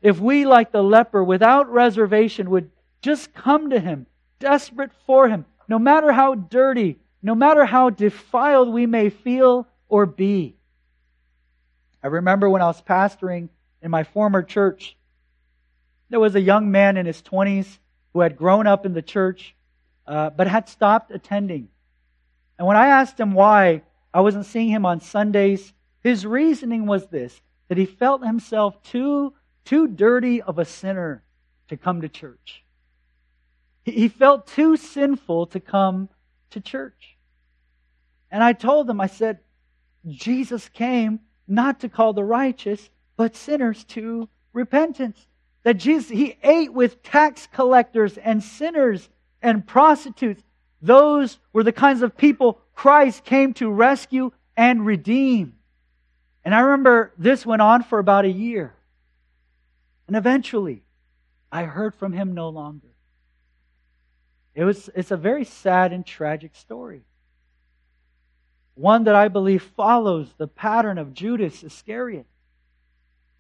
If 0.01 0.19
we, 0.19 0.45
like 0.45 0.71
the 0.71 0.83
leper, 0.83 1.23
without 1.23 1.71
reservation, 1.71 2.49
would 2.49 2.71
just 3.01 3.33
come 3.33 3.69
to 3.69 3.79
Him, 3.79 4.07
desperate 4.39 4.91
for 5.05 5.27
Him, 5.27 5.45
no 5.67 5.77
matter 5.77 6.11
how 6.11 6.35
dirty, 6.35 6.97
no 7.21 7.35
matter 7.35 7.65
how 7.65 7.89
defiled 7.89 8.69
we 8.69 8.85
may 8.85 9.09
feel 9.09 9.67
or 9.89 10.05
be. 10.05 10.55
I 12.03 12.07
remember 12.07 12.49
when 12.49 12.61
I 12.61 12.65
was 12.65 12.81
pastoring 12.81 13.49
in 13.81 13.91
my 13.91 14.03
former 14.03 14.41
church, 14.41 14.95
there 16.11 16.19
was 16.19 16.35
a 16.35 16.41
young 16.41 16.69
man 16.69 16.97
in 16.97 17.05
his 17.05 17.21
20s 17.21 17.79
who 18.13 18.19
had 18.19 18.37
grown 18.37 18.67
up 18.67 18.85
in 18.85 18.93
the 18.93 19.01
church 19.01 19.55
uh, 20.05 20.29
but 20.29 20.45
had 20.45 20.67
stopped 20.67 21.09
attending. 21.09 21.69
And 22.59 22.67
when 22.67 22.75
I 22.75 22.87
asked 22.87 23.17
him 23.17 23.33
why 23.33 23.81
I 24.13 24.19
wasn't 24.19 24.45
seeing 24.45 24.67
him 24.67 24.85
on 24.85 24.99
Sundays, 24.99 25.71
his 26.01 26.25
reasoning 26.25 26.85
was 26.85 27.07
this 27.07 27.41
that 27.69 27.77
he 27.77 27.85
felt 27.85 28.25
himself 28.25 28.83
too, 28.83 29.33
too 29.63 29.87
dirty 29.87 30.41
of 30.41 30.59
a 30.59 30.65
sinner 30.65 31.23
to 31.69 31.77
come 31.77 32.01
to 32.01 32.09
church. 32.09 32.65
He 33.85 34.09
felt 34.09 34.47
too 34.47 34.75
sinful 34.75 35.47
to 35.47 35.61
come 35.61 36.09
to 36.49 36.59
church. 36.59 37.15
And 38.29 38.43
I 38.43 38.51
told 38.51 38.89
him, 38.89 38.99
I 38.99 39.07
said, 39.07 39.39
Jesus 40.05 40.67
came 40.67 41.21
not 41.47 41.79
to 41.79 41.89
call 41.89 42.11
the 42.11 42.23
righteous, 42.23 42.89
but 43.15 43.37
sinners 43.37 43.85
to 43.85 44.27
repentance. 44.51 45.25
That 45.63 45.75
Jesus, 45.75 46.09
he 46.09 46.37
ate 46.43 46.73
with 46.73 47.03
tax 47.03 47.47
collectors 47.53 48.17
and 48.17 48.43
sinners 48.43 49.09
and 49.41 49.65
prostitutes. 49.65 50.43
Those 50.81 51.37
were 51.53 51.63
the 51.63 51.71
kinds 51.71 52.01
of 52.01 52.17
people 52.17 52.59
Christ 52.73 53.23
came 53.23 53.53
to 53.55 53.69
rescue 53.69 54.31
and 54.57 54.85
redeem. 54.85 55.53
And 56.43 56.55
I 56.55 56.61
remember 56.61 57.13
this 57.17 57.45
went 57.45 57.61
on 57.61 57.83
for 57.83 57.99
about 57.99 58.25
a 58.25 58.31
year. 58.31 58.73
And 60.07 60.15
eventually, 60.15 60.83
I 61.51 61.63
heard 61.63 61.93
from 61.93 62.13
him 62.13 62.33
no 62.33 62.49
longer. 62.49 62.87
It 64.55 64.63
was, 64.63 64.89
it's 64.95 65.11
a 65.11 65.17
very 65.17 65.45
sad 65.45 65.93
and 65.93 66.05
tragic 66.05 66.55
story 66.55 67.03
one 68.75 69.03
that 69.03 69.15
I 69.15 69.27
believe 69.27 69.61
follows 69.61 70.33
the 70.37 70.47
pattern 70.47 70.97
of 70.97 71.13
Judas 71.13 71.63
Iscariot. 71.63 72.25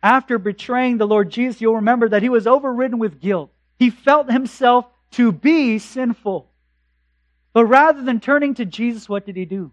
After 0.03 0.39
betraying 0.39 0.97
the 0.97 1.07
Lord 1.07 1.29
Jesus, 1.29 1.61
you'll 1.61 1.75
remember 1.75 2.09
that 2.09 2.23
he 2.23 2.29
was 2.29 2.47
overridden 2.47 2.97
with 2.97 3.19
guilt. 3.19 3.51
He 3.77 3.89
felt 3.89 4.31
himself 4.31 4.85
to 5.11 5.31
be 5.31 5.77
sinful. 5.79 6.49
But 7.53 7.65
rather 7.65 8.01
than 8.01 8.19
turning 8.19 8.55
to 8.55 8.65
Jesus, 8.65 9.09
what 9.09 9.25
did 9.25 9.35
he 9.35 9.45
do? 9.45 9.71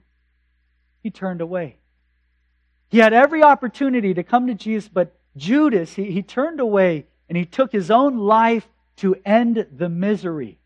He 1.03 1.11
turned 1.11 1.41
away. 1.41 1.77
He 2.91 2.99
had 2.99 3.13
every 3.13 3.43
opportunity 3.43 4.15
to 4.15 4.23
come 4.23 4.47
to 4.47 4.55
Jesus, 4.55 4.89
but 4.89 5.15
Judas, 5.37 5.93
he, 5.95 6.11
he 6.11 6.23
turned 6.23 6.61
away 6.61 7.07
and 7.29 7.37
he 7.37 7.45
took 7.45 7.71
his 7.71 7.91
own 7.91 8.19
life 8.19 8.67
to 8.97 9.17
end 9.25 9.67
the 9.77 9.89
misery. 9.89 10.59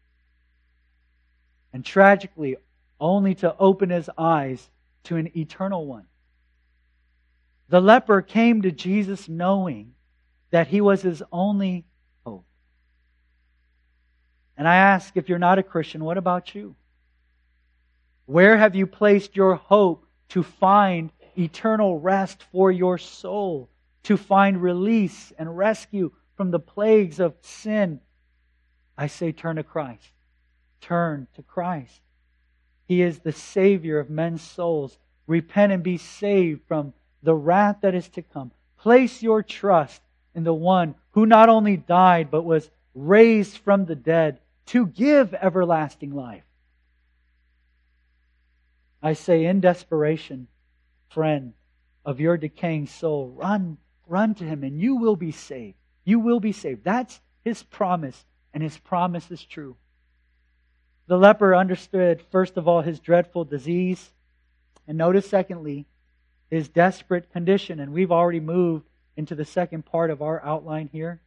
And 1.72 1.84
tragically, 1.84 2.56
only 3.00 3.34
to 3.36 3.56
open 3.58 3.90
his 3.90 4.08
eyes 4.16 4.70
to 5.04 5.16
an 5.16 5.36
eternal 5.36 5.86
one. 5.86 6.06
The 7.72 7.80
leper 7.80 8.20
came 8.20 8.60
to 8.62 8.70
Jesus 8.70 9.30
knowing 9.30 9.94
that 10.50 10.66
he 10.66 10.82
was 10.82 11.00
his 11.00 11.22
only 11.32 11.86
hope. 12.22 12.44
And 14.58 14.68
I 14.68 14.76
ask 14.76 15.16
if 15.16 15.30
you're 15.30 15.38
not 15.38 15.58
a 15.58 15.62
Christian, 15.62 16.04
what 16.04 16.18
about 16.18 16.54
you? 16.54 16.76
Where 18.26 18.58
have 18.58 18.76
you 18.76 18.86
placed 18.86 19.36
your 19.36 19.54
hope 19.54 20.04
to 20.28 20.42
find 20.42 21.12
eternal 21.38 21.98
rest 21.98 22.44
for 22.52 22.70
your 22.70 22.98
soul, 22.98 23.70
to 24.02 24.18
find 24.18 24.60
release 24.60 25.32
and 25.38 25.56
rescue 25.56 26.12
from 26.36 26.50
the 26.50 26.60
plagues 26.60 27.20
of 27.20 27.36
sin? 27.40 28.02
I 28.98 29.06
say, 29.06 29.32
turn 29.32 29.56
to 29.56 29.62
Christ. 29.62 30.12
Turn 30.82 31.26
to 31.36 31.42
Christ. 31.42 32.02
He 32.86 33.00
is 33.00 33.20
the 33.20 33.32
Savior 33.32 33.98
of 33.98 34.10
men's 34.10 34.42
souls. 34.42 34.98
Repent 35.26 35.72
and 35.72 35.82
be 35.82 35.96
saved 35.96 36.60
from 36.68 36.92
the 37.22 37.34
wrath 37.34 37.78
that 37.82 37.94
is 37.94 38.08
to 38.10 38.22
come. 38.22 38.50
Place 38.78 39.22
your 39.22 39.42
trust 39.42 40.02
in 40.34 40.44
the 40.44 40.54
one 40.54 40.94
who 41.12 41.26
not 41.26 41.48
only 41.48 41.76
died, 41.76 42.30
but 42.30 42.42
was 42.42 42.70
raised 42.94 43.58
from 43.58 43.84
the 43.84 43.94
dead 43.94 44.38
to 44.66 44.86
give 44.86 45.34
everlasting 45.34 46.14
life. 46.14 46.44
I 49.02 49.14
say, 49.14 49.44
in 49.44 49.60
desperation, 49.60 50.46
friend 51.08 51.54
of 52.04 52.20
your 52.20 52.36
decaying 52.36 52.86
soul, 52.86 53.28
run, 53.28 53.78
run 54.06 54.34
to 54.36 54.44
him, 54.44 54.62
and 54.62 54.80
you 54.80 54.96
will 54.96 55.16
be 55.16 55.32
saved. 55.32 55.76
You 56.04 56.20
will 56.20 56.40
be 56.40 56.52
saved. 56.52 56.84
That's 56.84 57.20
his 57.44 57.62
promise, 57.62 58.24
and 58.54 58.62
his 58.62 58.78
promise 58.78 59.30
is 59.30 59.44
true. 59.44 59.76
The 61.06 61.16
leper 61.16 61.54
understood, 61.54 62.22
first 62.30 62.56
of 62.56 62.68
all, 62.68 62.82
his 62.82 63.00
dreadful 63.00 63.44
disease. 63.44 64.12
And 64.86 64.98
notice, 64.98 65.28
secondly, 65.28 65.86
his 66.52 66.68
desperate 66.68 67.32
condition. 67.32 67.80
And 67.80 67.92
we've 67.92 68.12
already 68.12 68.40
moved 68.40 68.86
into 69.16 69.34
the 69.34 69.44
second 69.44 69.86
part 69.86 70.10
of 70.10 70.20
our 70.20 70.44
outline 70.44 70.90
here. 70.92 71.20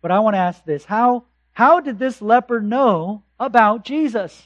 But 0.00 0.10
I 0.10 0.20
want 0.20 0.34
to 0.34 0.38
ask 0.38 0.64
this 0.64 0.86
how, 0.86 1.24
how 1.52 1.80
did 1.80 1.98
this 1.98 2.22
leper 2.22 2.60
know 2.60 3.22
about 3.38 3.84
Jesus? 3.84 4.42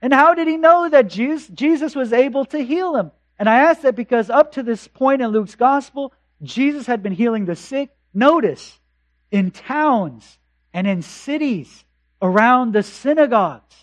And 0.00 0.12
how 0.12 0.34
did 0.34 0.46
he 0.46 0.56
know 0.56 0.88
that 0.88 1.08
Jesus 1.08 1.96
was 1.96 2.12
able 2.12 2.44
to 2.46 2.58
heal 2.58 2.94
him? 2.94 3.10
And 3.36 3.48
I 3.48 3.58
ask 3.58 3.82
that 3.82 3.96
because 3.96 4.30
up 4.30 4.52
to 4.52 4.62
this 4.62 4.86
point 4.86 5.22
in 5.22 5.30
Luke's 5.30 5.56
gospel, 5.56 6.12
Jesus 6.40 6.86
had 6.86 7.02
been 7.02 7.12
healing 7.12 7.46
the 7.46 7.56
sick. 7.56 7.90
Notice, 8.14 8.78
in 9.32 9.50
towns 9.50 10.38
and 10.72 10.86
in 10.86 11.02
cities 11.02 11.84
around 12.22 12.72
the 12.72 12.84
synagogues. 12.84 13.74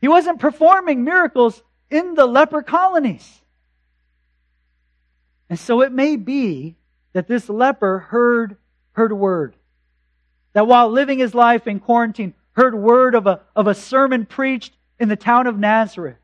He 0.00 0.08
wasn't 0.08 0.40
performing 0.40 1.04
miracles 1.04 1.62
in 1.88 2.14
the 2.14 2.26
leper 2.26 2.62
colonies. 2.62 3.39
And 5.50 5.58
so 5.58 5.82
it 5.82 5.92
may 5.92 6.14
be 6.16 6.76
that 7.12 7.26
this 7.26 7.48
leper 7.48 7.98
heard, 7.98 8.56
heard 8.92 9.12
word. 9.12 9.56
That 10.52 10.68
while 10.68 10.88
living 10.88 11.18
his 11.18 11.34
life 11.34 11.66
in 11.66 11.80
quarantine, 11.80 12.34
heard 12.52 12.74
word 12.74 13.16
of 13.16 13.26
a, 13.26 13.40
of 13.54 13.66
a 13.66 13.74
sermon 13.74 14.26
preached 14.26 14.72
in 15.00 15.08
the 15.08 15.16
town 15.16 15.48
of 15.48 15.58
Nazareth. 15.58 16.16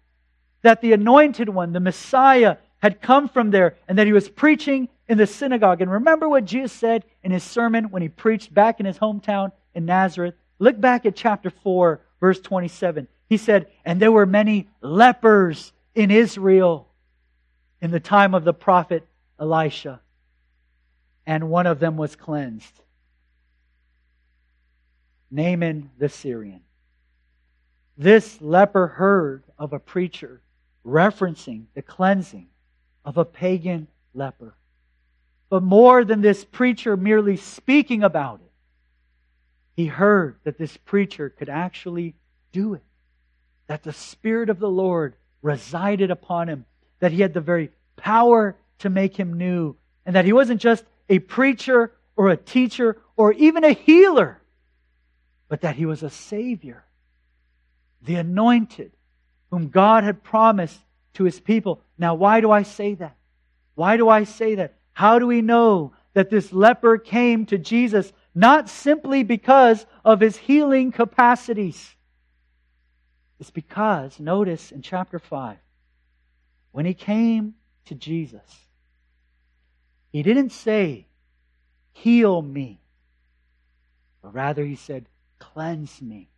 That 0.62 0.80
the 0.80 0.92
anointed 0.92 1.49
one, 1.49 1.73
the 1.73 1.80
Messiah, 1.80 2.56
had 2.78 3.02
come 3.02 3.28
from 3.28 3.50
there 3.50 3.76
and 3.88 3.99
that 3.99 4.06
he 4.06 4.12
was 4.12 4.28
preaching 4.28 4.88
in 5.09 5.18
the 5.18 5.26
synagogue. 5.26 5.80
And 5.80 5.90
remember 5.90 6.28
what 6.28 6.45
Jesus 6.45 6.73
said 6.73 7.04
in 7.25 7.33
his 7.33 7.42
sermon 7.42 7.90
when 7.90 8.02
he 8.02 8.09
preached 8.09 8.54
back 8.54 8.78
in 8.78 8.87
his 8.87 8.99
hometown 8.99 9.50
in 9.75 9.87
Nazareth? 9.87 10.35
Look 10.61 10.80
back 10.80 11.04
at 11.04 11.16
chapter 11.16 11.50
4, 11.50 12.00
verse 12.21 12.40
27. 12.40 13.09
He 13.28 13.38
said, 13.38 13.66
And 13.85 14.00
there 14.00 14.12
were 14.12 14.26
many 14.26 14.68
lepers 14.80 15.73
in 15.97 16.12
Israel 16.12 16.88
in 17.80 17.90
the 17.90 18.00
time 18.00 18.35
of 18.35 18.45
the 18.45 18.54
prophet 18.54 19.06
Elisha, 19.38 20.00
and 21.26 21.50
one 21.50 21.66
of 21.66 21.78
them 21.78 21.96
was 21.96 22.16
cleansed. 22.16 22.80
Naaman 25.30 25.90
the 25.98 26.08
Syrian. 26.08 26.60
This 27.98 28.40
leper 28.40 28.86
heard 28.86 29.42
of 29.58 29.72
a 29.72 29.78
preacher 29.78 30.40
referencing 30.84 31.64
the 31.74 31.82
cleansing 31.82 32.46
of 33.04 33.16
a 33.16 33.24
pagan 33.24 33.88
leper. 34.14 34.54
But 35.48 35.62
more 35.62 36.04
than 36.04 36.20
this 36.20 36.44
preacher 36.44 36.96
merely 36.96 37.36
speaking 37.36 38.02
about 38.02 38.40
it, 38.40 38.52
he 39.76 39.86
heard 39.86 40.36
that 40.44 40.58
this 40.58 40.76
preacher 40.76 41.28
could 41.28 41.48
actually 41.48 42.14
do 42.52 42.74
it. 42.74 42.82
That 43.66 43.82
the 43.82 43.92
Spirit 43.92 44.48
of 44.48 44.58
the 44.58 44.70
Lord 44.70 45.14
resided 45.42 46.10
upon 46.10 46.48
him. 46.48 46.64
That 47.00 47.12
he 47.12 47.20
had 47.20 47.34
the 47.34 47.40
very 47.40 47.70
power 47.96 48.56
to 48.80 48.90
make 48.90 49.16
him 49.16 49.35
new. 49.35 49.76
And 50.04 50.16
that 50.16 50.25
he 50.25 50.33
wasn't 50.33 50.61
just 50.61 50.85
a 51.09 51.18
preacher 51.18 51.92
or 52.16 52.30
a 52.30 52.37
teacher 52.37 52.99
or 53.16 53.33
even 53.33 53.64
a 53.64 53.73
healer, 53.73 54.40
but 55.49 55.62
that 55.62 55.76
he 55.76 55.87
was 55.87 56.02
a 56.02 56.11
Savior, 56.11 56.85
the 58.02 58.16
anointed, 58.16 58.92
whom 59.50 59.68
God 59.68 60.04
had 60.04 60.23
promised 60.23 60.78
to 61.14 61.25
his 61.25 61.40
people. 61.40 61.80
Now, 61.99 62.14
why 62.14 62.40
do 62.40 62.50
I 62.50 62.62
say 62.62 62.95
that? 62.95 63.16
Why 63.75 63.97
do 63.97 64.09
I 64.09 64.25
say 64.25 64.56
that? 64.56 64.75
How 64.92 65.18
do 65.18 65.26
we 65.26 65.42
know 65.42 65.92
that 66.14 66.30
this 66.30 66.52
leper 66.52 66.99
came 66.99 67.47
to 67.47 67.59
Jesus 67.59 68.12
not 68.35 68.68
simply 68.68 69.23
because 69.23 69.87
of 70.04 70.21
his 70.21 70.37
healing 70.37 70.92
capacities? 70.92 71.95
It's 73.38 73.50
because, 73.50 74.18
notice 74.18 74.73
in 74.73 74.83
chapter 74.83 75.18
5, 75.18 75.59
when 76.73 76.87
he 76.87 76.95
came 76.95 77.54
to 77.87 77.95
Jesus, 77.95 78.65
he 80.16 80.23
didn't 80.23 80.52
say, 80.52 81.06
Heal 81.92 82.40
me. 82.40 82.80
But 84.23 84.32
rather, 84.34 84.64
he 84.64 84.76
said, 84.76 85.06
Cleanse 85.38 86.00
me. 86.00 86.30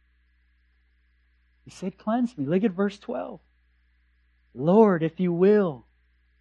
He 1.64 1.70
said, 1.70 1.96
Cleanse 1.96 2.36
me. 2.36 2.44
Look 2.44 2.64
at 2.64 2.72
verse 2.72 2.98
12. 2.98 3.38
Lord, 4.54 5.02
if 5.04 5.20
you 5.20 5.32
will, 5.32 5.84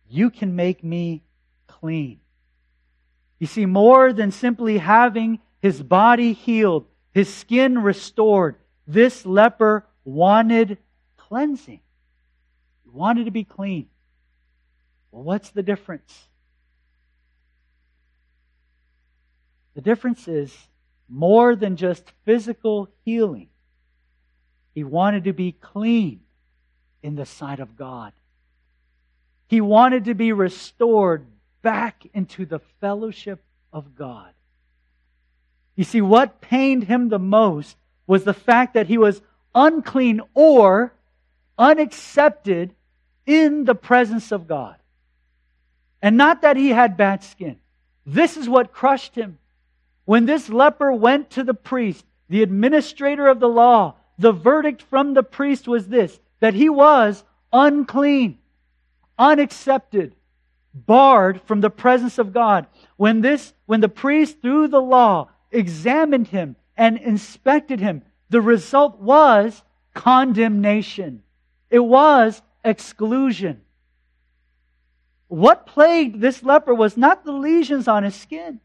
you 0.09 0.31
can 0.31 0.55
make 0.55 0.83
me 0.83 1.23
clean. 1.67 2.21
You 3.37 3.45
see, 3.45 3.67
more 3.67 4.13
than 4.13 4.31
simply 4.31 4.79
having 4.79 5.39
his 5.61 5.83
body 5.83 6.33
healed, 6.33 6.85
his 7.11 7.31
skin 7.31 7.79
restored, 7.79 8.55
this 8.87 9.25
leper 9.27 9.85
wanted 10.03 10.79
cleansing. 11.17 11.81
He 12.83 12.89
wanted 12.89 13.25
to 13.25 13.31
be 13.31 13.43
clean. 13.43 13.89
Well, 15.11 15.23
what's 15.23 15.49
the 15.49 15.61
difference? 15.61 16.27
The 19.77 19.83
difference 19.83 20.27
is 20.27 20.51
more 21.07 21.55
than 21.55 21.75
just 21.75 22.11
physical 22.25 22.89
healing. 23.05 23.47
He 24.73 24.83
wanted 24.83 25.25
to 25.25 25.33
be 25.33 25.51
clean 25.51 26.21
in 27.03 27.15
the 27.15 27.27
sight 27.27 27.59
of 27.59 27.77
God. 27.77 28.11
He 29.45 29.61
wanted 29.61 30.05
to 30.05 30.15
be 30.15 30.33
restored 30.33 31.27
back 31.61 32.07
into 32.15 32.43
the 32.43 32.57
fellowship 32.81 33.39
of 33.71 33.95
God. 33.95 34.31
You 35.75 35.83
see, 35.83 36.01
what 36.01 36.41
pained 36.41 36.85
him 36.85 37.09
the 37.09 37.19
most 37.19 37.77
was 38.07 38.23
the 38.23 38.33
fact 38.33 38.73
that 38.73 38.87
he 38.87 38.97
was 38.97 39.21
unclean 39.53 40.21
or 40.33 40.91
unaccepted 41.55 42.73
in 43.27 43.65
the 43.65 43.75
presence 43.75 44.31
of 44.31 44.47
God. 44.47 44.77
And 46.01 46.17
not 46.17 46.41
that 46.41 46.57
he 46.57 46.69
had 46.69 46.97
bad 46.97 47.21
skin. 47.21 47.57
This 48.07 48.37
is 48.37 48.49
what 48.49 48.73
crushed 48.73 49.13
him. 49.13 49.37
When 50.07 50.25
this 50.25 50.47
leper 50.47 50.93
went 50.93 51.31
to 51.31 51.43
the 51.43 51.53
priest, 51.53 52.05
the 52.29 52.41
administrator 52.41 53.27
of 53.27 53.41
the 53.41 53.49
law, 53.49 53.95
the 54.17 54.31
verdict 54.31 54.81
from 54.81 55.13
the 55.13 55.21
priest 55.21 55.67
was 55.67 55.89
this 55.89 56.17
that 56.39 56.53
he 56.53 56.69
was 56.69 57.25
unclean, 57.51 58.37
unaccepted, 59.19 60.15
barred 60.73 61.41
from 61.41 61.59
the 61.59 61.69
presence 61.69 62.19
of 62.19 62.31
God. 62.31 62.67
When 62.95 63.19
this, 63.19 63.51
when 63.65 63.81
the 63.81 63.89
priest 63.89 64.41
through 64.41 64.69
the 64.69 64.81
law 64.81 65.27
examined 65.51 66.29
him 66.29 66.55
and 66.77 66.97
inspected 66.97 67.81
him, 67.81 68.01
the 68.29 68.39
result 68.39 68.99
was 68.99 69.61
condemnation. 69.93 71.21
It 71.69 71.79
was 71.79 72.41
exclusion. 72.63 73.59
What 75.27 75.67
plagued 75.67 76.21
this 76.21 76.43
leper 76.43 76.73
was 76.73 76.95
not 76.95 77.25
the 77.25 77.33
lesions 77.33 77.89
on 77.89 78.03
his 78.03 78.15
skin 78.15 78.61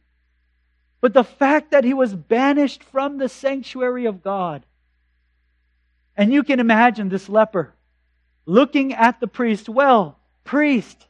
but 1.03 1.13
the 1.13 1.25
fact 1.25 1.73
that 1.73 1.85
he 1.85 1.93
was 1.93 2.15
banished 2.15 2.83
from 2.85 3.19
the 3.19 3.29
sanctuary 3.29 4.07
of 4.07 4.23
God. 4.23 4.65
And 6.17 6.33
you 6.33 6.45
can 6.45 6.61
imagine 6.61 7.09
this 7.09 7.29
leper 7.29 7.75
looking 8.47 8.95
at 8.95 9.19
the 9.19 9.27
priest. 9.27 9.69
Well, 9.69 10.19
priest, 10.45 11.09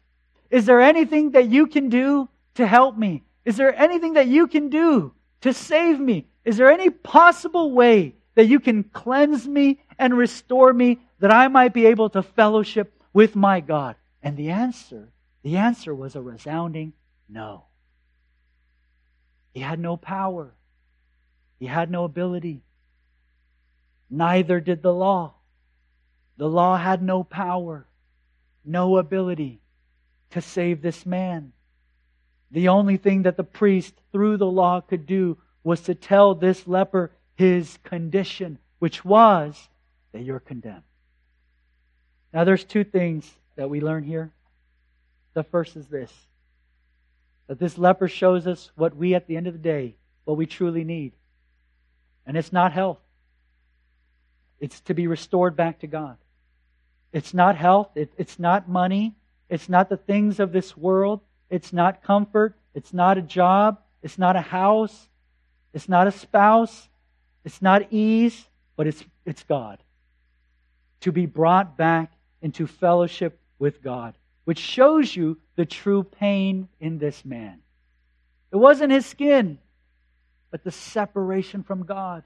is 0.50 0.64
there 0.64 0.80
anything 0.80 1.32
that 1.32 1.48
you 1.48 1.66
can 1.66 1.90
do 1.90 2.28
to 2.54 2.66
help 2.66 2.96
me? 2.96 3.22
Is 3.44 3.56
there 3.56 3.74
anything 3.74 4.14
that 4.14 4.28
you 4.28 4.46
can 4.46 4.70
do 4.70 5.12
to 5.42 5.52
save 5.52 6.00
me? 6.00 6.26
Is 6.44 6.56
there 6.56 6.70
any 6.70 6.88
possible 6.88 7.72
way 7.72 8.14
that 8.34 8.46
you 8.46 8.60
can 8.60 8.84
cleanse 8.84 9.46
me 9.46 9.80
and 9.98 10.16
restore 10.16 10.72
me 10.72 11.00
that 11.18 11.32
I 11.32 11.48
might 11.48 11.74
be 11.74 11.86
able 11.86 12.08
to 12.10 12.22
fellowship 12.22 12.98
with 13.12 13.36
my 13.36 13.60
God? 13.60 13.96
And 14.22 14.38
the 14.38 14.50
answer, 14.50 15.10
the 15.42 15.58
answer 15.58 15.94
was 15.94 16.16
a 16.16 16.22
resounding 16.22 16.94
no. 17.28 17.64
He 19.52 19.60
had 19.60 19.78
no 19.78 19.96
power. 19.96 20.52
He 21.58 21.66
had 21.66 21.90
no 21.90 22.04
ability. 22.04 22.62
Neither 24.10 24.60
did 24.60 24.82
the 24.82 24.92
law. 24.92 25.34
The 26.36 26.48
law 26.48 26.76
had 26.76 27.02
no 27.02 27.22
power, 27.22 27.86
no 28.64 28.96
ability 28.96 29.60
to 30.30 30.40
save 30.40 30.82
this 30.82 31.06
man. 31.06 31.52
The 32.50 32.68
only 32.68 32.96
thing 32.96 33.22
that 33.22 33.36
the 33.36 33.44
priest, 33.44 33.94
through 34.10 34.38
the 34.38 34.50
law, 34.50 34.80
could 34.80 35.06
do 35.06 35.38
was 35.62 35.82
to 35.82 35.94
tell 35.94 36.34
this 36.34 36.66
leper 36.66 37.12
his 37.36 37.78
condition, 37.84 38.58
which 38.78 39.04
was 39.04 39.68
that 40.12 40.22
you're 40.22 40.40
condemned. 40.40 40.82
Now, 42.32 42.44
there's 42.44 42.64
two 42.64 42.84
things 42.84 43.30
that 43.56 43.70
we 43.70 43.80
learn 43.80 44.04
here. 44.04 44.32
The 45.34 45.44
first 45.44 45.76
is 45.76 45.86
this 45.86 46.12
that 47.52 47.58
this 47.58 47.76
leper 47.76 48.08
shows 48.08 48.46
us 48.46 48.70
what 48.76 48.96
we, 48.96 49.14
at 49.14 49.26
the 49.26 49.36
end 49.36 49.46
of 49.46 49.52
the 49.52 49.58
day, 49.58 49.94
what 50.24 50.38
we 50.38 50.46
truly 50.46 50.84
need. 50.84 51.12
And 52.24 52.34
it's 52.34 52.50
not 52.50 52.72
health. 52.72 52.96
It's 54.58 54.80
to 54.80 54.94
be 54.94 55.06
restored 55.06 55.54
back 55.54 55.80
to 55.80 55.86
God. 55.86 56.16
It's 57.12 57.34
not 57.34 57.56
health. 57.56 57.90
It, 57.94 58.10
it's 58.16 58.38
not 58.38 58.70
money. 58.70 59.16
It's 59.50 59.68
not 59.68 59.90
the 59.90 59.98
things 59.98 60.40
of 60.40 60.52
this 60.52 60.78
world. 60.78 61.20
It's 61.50 61.74
not 61.74 62.02
comfort. 62.02 62.56
It's 62.72 62.94
not 62.94 63.18
a 63.18 63.22
job. 63.22 63.82
It's 64.02 64.16
not 64.16 64.34
a 64.34 64.40
house. 64.40 65.08
It's 65.74 65.90
not 65.90 66.06
a 66.06 66.10
spouse. 66.10 66.88
It's 67.44 67.60
not 67.60 67.92
ease, 67.92 68.46
but 68.76 68.86
it's, 68.86 69.04
it's 69.26 69.42
God. 69.42 69.78
To 71.00 71.12
be 71.12 71.26
brought 71.26 71.76
back 71.76 72.14
into 72.40 72.66
fellowship 72.66 73.38
with 73.58 73.82
God. 73.82 74.14
Which 74.44 74.58
shows 74.58 75.14
you 75.14 75.38
the 75.56 75.66
true 75.66 76.02
pain 76.02 76.68
in 76.80 76.98
this 76.98 77.24
man. 77.24 77.60
It 78.50 78.56
wasn't 78.56 78.92
his 78.92 79.06
skin, 79.06 79.58
but 80.50 80.64
the 80.64 80.70
separation 80.70 81.62
from 81.62 81.84
God. 81.84 82.24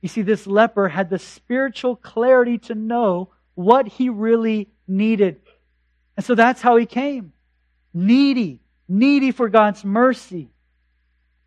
You 0.00 0.08
see, 0.08 0.22
this 0.22 0.46
leper 0.46 0.88
had 0.88 1.10
the 1.10 1.18
spiritual 1.18 1.96
clarity 1.96 2.58
to 2.58 2.74
know 2.74 3.30
what 3.54 3.86
he 3.86 4.08
really 4.08 4.68
needed. 4.88 5.40
And 6.16 6.24
so 6.24 6.34
that's 6.34 6.60
how 6.60 6.76
he 6.76 6.86
came. 6.86 7.32
Needy, 7.94 8.60
needy 8.88 9.30
for 9.30 9.48
God's 9.48 9.84
mercy. 9.84 10.50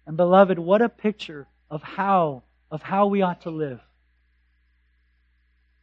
And 0.05 0.15
beloved, 0.15 0.59
what 0.59 0.81
a 0.81 0.89
picture 0.89 1.47
of 1.69 1.81
how, 1.81 2.43
of 2.69 2.81
how 2.81 3.07
we 3.07 3.21
ought 3.21 3.41
to 3.41 3.49
live. 3.49 3.81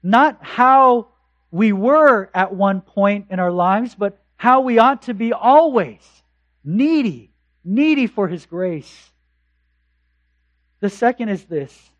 Not 0.02 0.38
how 0.40 1.08
we 1.52 1.72
were 1.72 2.30
at 2.34 2.52
one 2.52 2.80
point 2.80 3.26
in 3.30 3.38
our 3.38 3.52
lives, 3.52 3.94
but 3.94 4.18
how 4.36 4.62
we 4.62 4.78
ought 4.78 5.02
to 5.02 5.14
be 5.14 5.32
always 5.32 6.00
needy, 6.64 7.30
needy 7.62 8.08
for 8.08 8.26
His 8.26 8.46
grace. 8.46 9.10
The 10.80 10.90
second 10.90 11.28
is 11.28 11.44
this 11.44 11.90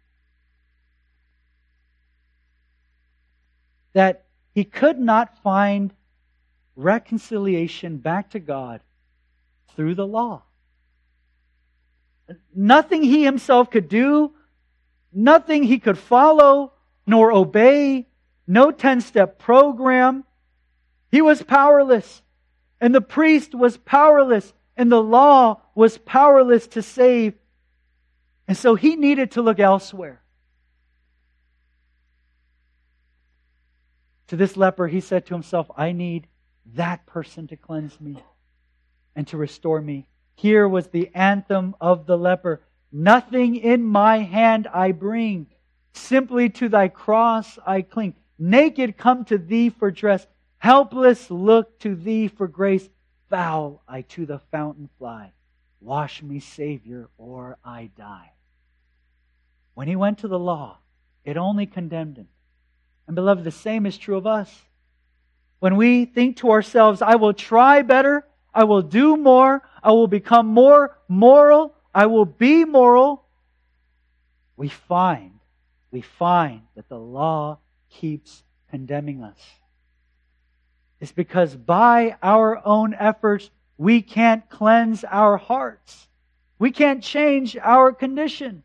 that 3.93 4.25
he 4.55 4.65
could 4.65 4.99
not 4.99 5.37
find 5.43 5.93
reconciliation 6.77 7.99
back 7.99 8.31
to 8.31 8.41
God 8.41 8.81
through 9.77 9.95
the 9.95 10.07
law. 10.07 10.43
Nothing 12.55 13.03
he 13.03 13.23
himself 13.23 13.71
could 13.71 13.91
do, 13.91 14.33
nothing 15.13 15.63
he 15.63 15.79
could 15.79 15.99
follow 15.99 16.73
nor 17.07 17.33
obey, 17.33 18.07
no 18.47 18.71
10 18.71 19.01
step 19.01 19.39
program. 19.39 20.25
He 21.11 21.23
was 21.23 21.43
powerless. 21.43 22.23
And 22.81 22.95
the 22.95 23.01
priest 23.01 23.55
was 23.55 23.77
powerless. 23.77 24.53
And 24.77 24.91
the 24.91 25.03
law 25.03 25.61
was 25.75 25.99
powerless 25.99 26.67
to 26.69 26.83
save. 26.83 27.35
And 28.49 28.57
so 28.57 28.75
he 28.75 28.97
needed 28.97 29.33
to 29.33 29.43
look 29.43 29.61
elsewhere. 29.61 30.23
To 34.29 34.37
this 34.37 34.57
leper, 34.57 34.89
he 34.89 35.01
said 35.01 35.27
to 35.27 35.35
himself, 35.35 35.71
I 35.77 35.93
need 35.93 36.27
that 36.75 37.05
person 37.07 37.47
to 37.49 37.57
cleanse 37.57 38.01
me 38.01 38.23
and 39.15 39.27
to 39.29 39.37
restore 39.37 39.81
me. 39.81 40.07
Here 40.35 40.67
was 40.67 40.89
the 40.89 41.11
anthem 41.15 41.77
of 41.81 42.07
the 42.07 42.17
leper 42.17 42.63
Nothing 42.93 43.57
in 43.57 43.83
my 43.83 44.19
hand 44.19 44.69
I 44.73 44.93
bring, 44.93 45.47
simply 45.95 46.51
to 46.51 46.69
thy 46.69 46.89
cross 46.89 47.59
I 47.67 47.81
cling. 47.81 48.15
Naked 48.45 48.97
come 48.97 49.25
to 49.27 49.39
thee 49.39 49.69
for 49.69 49.93
dress, 49.93 50.27
helpless 50.59 51.31
look 51.31 51.79
to 51.79 51.95
thee 51.95 52.27
for 52.27 52.49
grace. 52.49 52.89
Foul 53.31 53.81
I 53.87 54.03
to 54.03 54.27
the 54.27 54.41
fountain 54.51 54.91
fly. 54.99 55.31
Wash 55.81 56.25
me, 56.25 56.41
Savior, 56.41 57.09
or 57.17 57.57
I 57.65 57.91
die. 57.97 58.33
When 59.75 59.87
he 59.87 59.95
went 59.95 60.19
to 60.19 60.29
the 60.29 60.41
law, 60.41 60.79
it 61.25 61.37
only 61.37 61.67
condemned 61.67 62.17
him. 62.17 62.27
And 63.07 63.15
beloved, 63.15 63.45
the 63.45 63.53
same 63.53 63.87
is 63.87 63.97
true 63.97 64.17
of 64.17 64.27
us. 64.27 64.53
When 65.61 65.77
we 65.77 66.05
think 66.05 66.39
to 66.39 66.51
ourselves, 66.51 67.01
I 67.01 67.15
will 67.15 67.35
try 67.35 67.83
better, 67.83 68.27
I 68.53 68.65
will 68.65 68.83
do 68.83 69.17
more. 69.17 69.63
I 69.85 69.93
will 69.93 70.09
become 70.09 70.49
more 70.49 70.99
moral. 71.07 71.77
I 71.95 72.07
will 72.07 72.25
be 72.25 72.65
moral. 72.65 73.25
We 74.57 74.69
find, 74.69 75.39
we 75.93 76.01
find 76.01 76.63
that 76.75 76.89
the 76.89 76.99
law 76.99 77.59
keeps 77.93 78.43
condemning 78.71 79.23
us. 79.23 79.39
It's 81.01 81.13
because 81.13 81.55
by 81.57 82.17
our 82.23 82.65
own 82.65 82.95
efforts, 82.95 83.51
we 83.77 84.03
can't 84.03 84.49
cleanse 84.49 85.05
our 85.05 85.37
hearts. 85.37 86.09
We 86.59 86.71
can't 86.71 87.03
change 87.03 87.57
our 87.57 87.93
condition. 87.93 88.63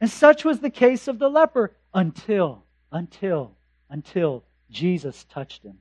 And 0.00 0.10
such 0.10 0.44
was 0.44 0.60
the 0.60 0.70
case 0.70 1.08
of 1.08 1.18
the 1.18 1.28
leper 1.28 1.76
until, 1.94 2.64
until, 2.90 3.52
until 3.88 4.42
Jesus 4.70 5.24
touched 5.24 5.62
him. 5.62 5.78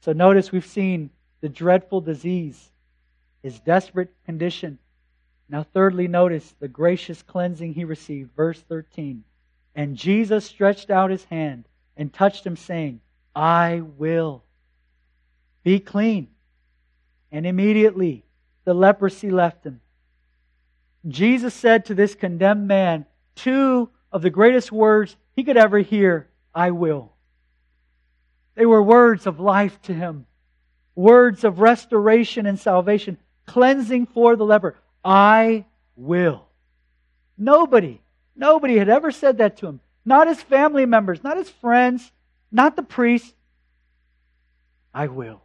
So 0.00 0.12
notice 0.12 0.52
we've 0.52 0.66
seen 0.66 1.10
the 1.40 1.48
dreadful 1.48 2.00
disease, 2.00 2.70
his 3.42 3.58
desperate 3.60 4.12
condition. 4.24 4.78
Now, 5.48 5.62
thirdly, 5.62 6.08
notice 6.08 6.54
the 6.60 6.68
gracious 6.68 7.22
cleansing 7.22 7.74
he 7.74 7.84
received. 7.84 8.34
Verse 8.36 8.60
13. 8.68 9.24
And 9.74 9.96
Jesus 9.96 10.44
stretched 10.44 10.90
out 10.90 11.10
his 11.10 11.24
hand 11.24 11.64
and 11.96 12.12
touched 12.12 12.46
him, 12.46 12.56
saying, 12.56 13.00
I 13.34 13.82
will. 13.96 14.44
Be 15.62 15.80
clean. 15.80 16.28
And 17.32 17.46
immediately 17.46 18.24
the 18.64 18.74
leprosy 18.74 19.30
left 19.30 19.64
him. 19.64 19.80
Jesus 21.08 21.52
said 21.54 21.86
to 21.86 21.94
this 21.94 22.14
condemned 22.14 22.66
man 22.68 23.06
two 23.34 23.90
of 24.12 24.22
the 24.22 24.30
greatest 24.30 24.70
words 24.70 25.16
he 25.34 25.42
could 25.42 25.56
ever 25.56 25.78
hear 25.78 26.28
I 26.54 26.70
will. 26.70 27.12
They 28.54 28.66
were 28.66 28.82
words 28.82 29.26
of 29.26 29.40
life 29.40 29.82
to 29.82 29.94
him, 29.94 30.26
words 30.94 31.42
of 31.42 31.58
restoration 31.58 32.46
and 32.46 32.58
salvation, 32.58 33.18
cleansing 33.46 34.06
for 34.06 34.36
the 34.36 34.44
leper. 34.44 34.76
I 35.04 35.64
will. 35.96 36.46
Nobody, 37.36 38.00
nobody 38.36 38.76
had 38.76 38.88
ever 38.88 39.10
said 39.10 39.38
that 39.38 39.56
to 39.58 39.66
him. 39.66 39.80
Not 40.04 40.28
his 40.28 40.42
family 40.42 40.86
members, 40.86 41.24
not 41.24 41.36
his 41.36 41.48
friends, 41.48 42.12
not 42.52 42.76
the 42.76 42.82
priest. 42.82 43.34
I 44.92 45.06
will. 45.06 45.42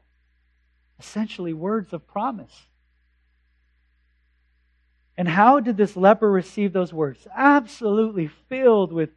Essentially, 1.00 1.54
words 1.54 1.94
of 1.94 2.08
promise. 2.08 2.68
And 5.18 5.28
how 5.28 5.60
did 5.60 5.76
this 5.76 5.98
leper 5.98 6.32
receive 6.32 6.72
those 6.72 6.94
words? 6.94 7.28
Absolutely 7.36 8.28
filled 8.28 8.94
with 8.94 9.10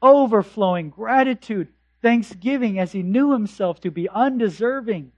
overflowing 0.00 0.90
gratitude 0.90 1.68
thanksgiving 2.00 2.78
as 2.78 2.92
he 2.92 3.02
knew 3.02 3.32
himself 3.32 3.80
to 3.80 3.90
be 3.90 4.08
undeserving. 4.08 5.12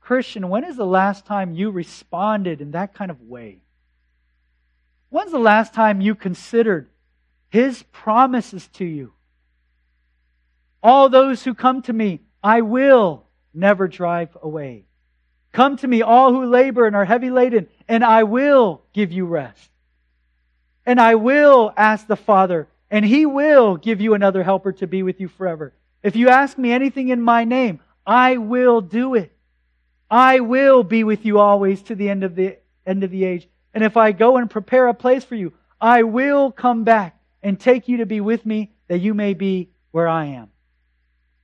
Christian, 0.00 0.48
when 0.48 0.64
is 0.64 0.76
the 0.76 0.86
last 0.86 1.24
time 1.24 1.54
you 1.54 1.70
responded 1.70 2.60
in 2.60 2.72
that 2.72 2.94
kind 2.94 3.10
of 3.10 3.22
way? 3.22 3.63
When's 5.14 5.30
the 5.30 5.38
last 5.38 5.72
time 5.72 6.00
you 6.00 6.16
considered 6.16 6.88
his 7.48 7.84
promises 7.92 8.66
to 8.72 8.84
you? 8.84 9.12
All 10.82 11.08
those 11.08 11.44
who 11.44 11.54
come 11.54 11.82
to 11.82 11.92
me, 11.92 12.22
I 12.42 12.62
will 12.62 13.22
never 13.54 13.86
drive 13.86 14.36
away. 14.42 14.86
Come 15.52 15.76
to 15.76 15.86
me, 15.86 16.02
all 16.02 16.32
who 16.32 16.46
labor 16.46 16.84
and 16.84 16.96
are 16.96 17.04
heavy 17.04 17.30
laden, 17.30 17.68
and 17.86 18.04
I 18.04 18.24
will 18.24 18.82
give 18.92 19.12
you 19.12 19.24
rest. 19.24 19.70
And 20.84 21.00
I 21.00 21.14
will 21.14 21.72
ask 21.76 22.08
the 22.08 22.16
Father, 22.16 22.66
and 22.90 23.04
he 23.04 23.24
will 23.24 23.76
give 23.76 24.00
you 24.00 24.14
another 24.14 24.42
helper 24.42 24.72
to 24.72 24.88
be 24.88 25.04
with 25.04 25.20
you 25.20 25.28
forever. 25.28 25.74
If 26.02 26.16
you 26.16 26.28
ask 26.28 26.58
me 26.58 26.72
anything 26.72 27.10
in 27.10 27.22
my 27.22 27.44
name, 27.44 27.78
I 28.04 28.38
will 28.38 28.80
do 28.80 29.14
it. 29.14 29.30
I 30.10 30.40
will 30.40 30.82
be 30.82 31.04
with 31.04 31.24
you 31.24 31.38
always 31.38 31.82
to 31.82 31.94
the 31.94 32.10
end 32.10 32.24
of 32.24 32.34
the 32.34 32.58
end 32.84 33.04
of 33.04 33.12
the 33.12 33.22
age. 33.22 33.48
And 33.74 33.84
if 33.84 33.96
I 33.96 34.12
go 34.12 34.36
and 34.36 34.48
prepare 34.48 34.86
a 34.86 34.94
place 34.94 35.24
for 35.24 35.34
you, 35.34 35.52
I 35.80 36.04
will 36.04 36.52
come 36.52 36.84
back 36.84 37.18
and 37.42 37.58
take 37.58 37.88
you 37.88 37.98
to 37.98 38.06
be 38.06 38.20
with 38.20 38.46
me 38.46 38.72
that 38.88 39.00
you 39.00 39.12
may 39.12 39.34
be 39.34 39.68
where 39.90 40.08
I 40.08 40.26
am. 40.26 40.48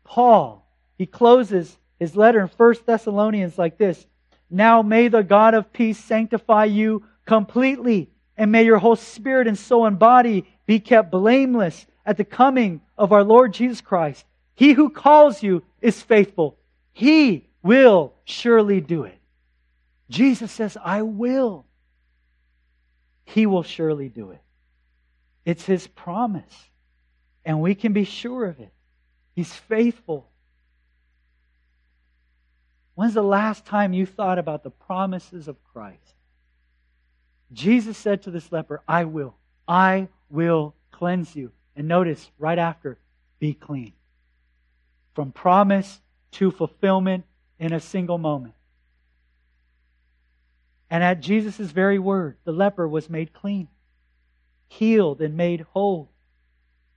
Paul, 0.05 0.67
he 0.97 1.07
closes 1.07 1.77
his 1.99 2.17
letter 2.17 2.41
in 2.41 2.49
1 2.49 2.75
Thessalonians 2.87 3.59
like 3.59 3.77
this. 3.77 4.07
Now 4.49 4.83
may 4.83 5.09
the 5.09 5.23
God 5.23 5.55
of 5.55 5.73
peace 5.73 5.99
sanctify 5.99 6.65
you 6.65 7.05
completely, 7.27 8.11
and 8.37 8.51
may 8.51 8.65
your 8.65 8.79
whole 8.79 8.97
spirit 8.97 9.47
and 9.47 9.59
soul 9.59 9.87
and 9.87 9.99
body 9.99 10.47
be 10.67 10.81
kept 10.81 11.11
blameless 11.11 11.87
at 12.07 12.17
the 12.17 12.25
coming 12.25 12.81
of 12.97 13.13
our 13.13 13.23
Lord 13.23 13.53
Jesus 13.53 13.81
Christ. 13.81 14.25
He 14.55 14.73
who 14.73 14.91
calls 14.91 15.43
you 15.43 15.63
is 15.81 16.03
faithful. 16.03 16.59
He 16.93 17.47
will 17.63 18.15
surely 18.25 18.81
do 18.81 19.05
it. 19.05 19.19
Jesus 20.09 20.51
says, 20.51 20.77
I 20.83 21.03
will. 21.03 21.67
He 23.35 23.47
will 23.47 23.63
surely 23.63 24.09
do 24.09 24.31
it. 24.31 24.41
It's 25.45 25.65
His 25.65 25.87
promise. 25.87 26.69
And 27.45 27.61
we 27.61 27.75
can 27.75 27.93
be 27.93 28.05
sure 28.05 28.47
of 28.47 28.61
it. 28.61 28.73
He's 29.35 29.53
faithful. 29.53 30.29
When's 32.95 33.15
the 33.15 33.23
last 33.23 33.65
time 33.65 33.93
you 33.93 34.05
thought 34.05 34.39
about 34.39 34.63
the 34.63 34.71
promises 34.71 35.49
of 35.49 35.57
Christ? 35.73 36.15
Jesus 37.53 37.97
said 37.97 38.23
to 38.23 38.31
this 38.31 38.53
leper, 38.53 38.83
I 38.87 39.05
will. 39.05 39.35
I 39.67 40.09
will 40.29 40.75
cleanse 40.91 41.35
you. 41.35 41.53
And 41.77 41.89
notice 41.89 42.31
right 42.39 42.59
after, 42.59 42.99
be 43.39 43.55
clean. 43.55 43.93
From 45.15 45.33
promise 45.33 46.01
to 46.33 46.51
fulfillment 46.51 47.25
in 47.59 47.73
a 47.73 47.81
single 47.81 48.19
moment. 48.19 48.55
And 50.91 51.05
at 51.05 51.21
Jesus' 51.21 51.71
very 51.71 51.99
word, 51.99 52.37
the 52.45 52.53
leper 52.53 52.87
was 52.89 53.09
made 53.09 53.33
clean, 53.33 53.69
healed, 54.67 55.21
and 55.21 55.37
made 55.37 55.61
whole. 55.61 56.11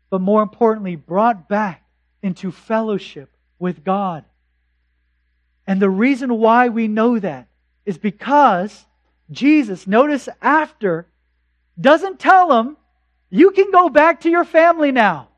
But 0.10 0.22
more 0.22 0.42
importantly, 0.42 0.96
brought 0.96 1.48
back 1.48 1.86
into 2.24 2.52
fellowship 2.52 3.30
with 3.60 3.84
God. 3.84 4.26
And 5.68 5.80
the 5.80 5.90
reason 5.90 6.40
why 6.40 6.70
we 6.70 6.88
know 6.88 7.20
that 7.20 7.48
is 7.86 7.98
because 7.98 8.86
Jesus, 9.32 9.86
notice 9.86 10.28
after, 10.42 11.08
doesn't 11.80 12.20
tell 12.20 12.60
him, 12.60 12.78
you 13.30 13.52
can 13.52 13.72
go 13.72 13.90
back 13.90 14.22
to 14.22 14.30
your 14.30 14.44
family 14.44 14.92
now. 14.92 15.30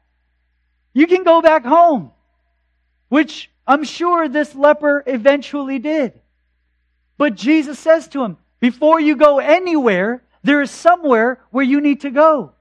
You 0.94 1.08
can 1.08 1.24
go 1.24 1.42
back 1.42 1.66
home. 1.66 2.12
Which 3.10 3.52
I'm 3.68 3.84
sure 3.84 4.28
this 4.28 4.56
leper 4.56 5.04
eventually 5.06 5.80
did. 5.80 6.20
But 7.18 7.36
Jesus 7.36 7.80
says 7.80 8.08
to 8.10 8.24
him, 8.24 8.38
before 8.60 9.00
you 9.00 9.16
go 9.16 9.40
anywhere, 9.40 10.24
there 10.44 10.62
is 10.62 10.72
somewhere 10.72 11.40
where 11.52 11.66
you 11.66 11.82
need 11.82 12.02
to 12.02 12.12
go. 12.12 12.52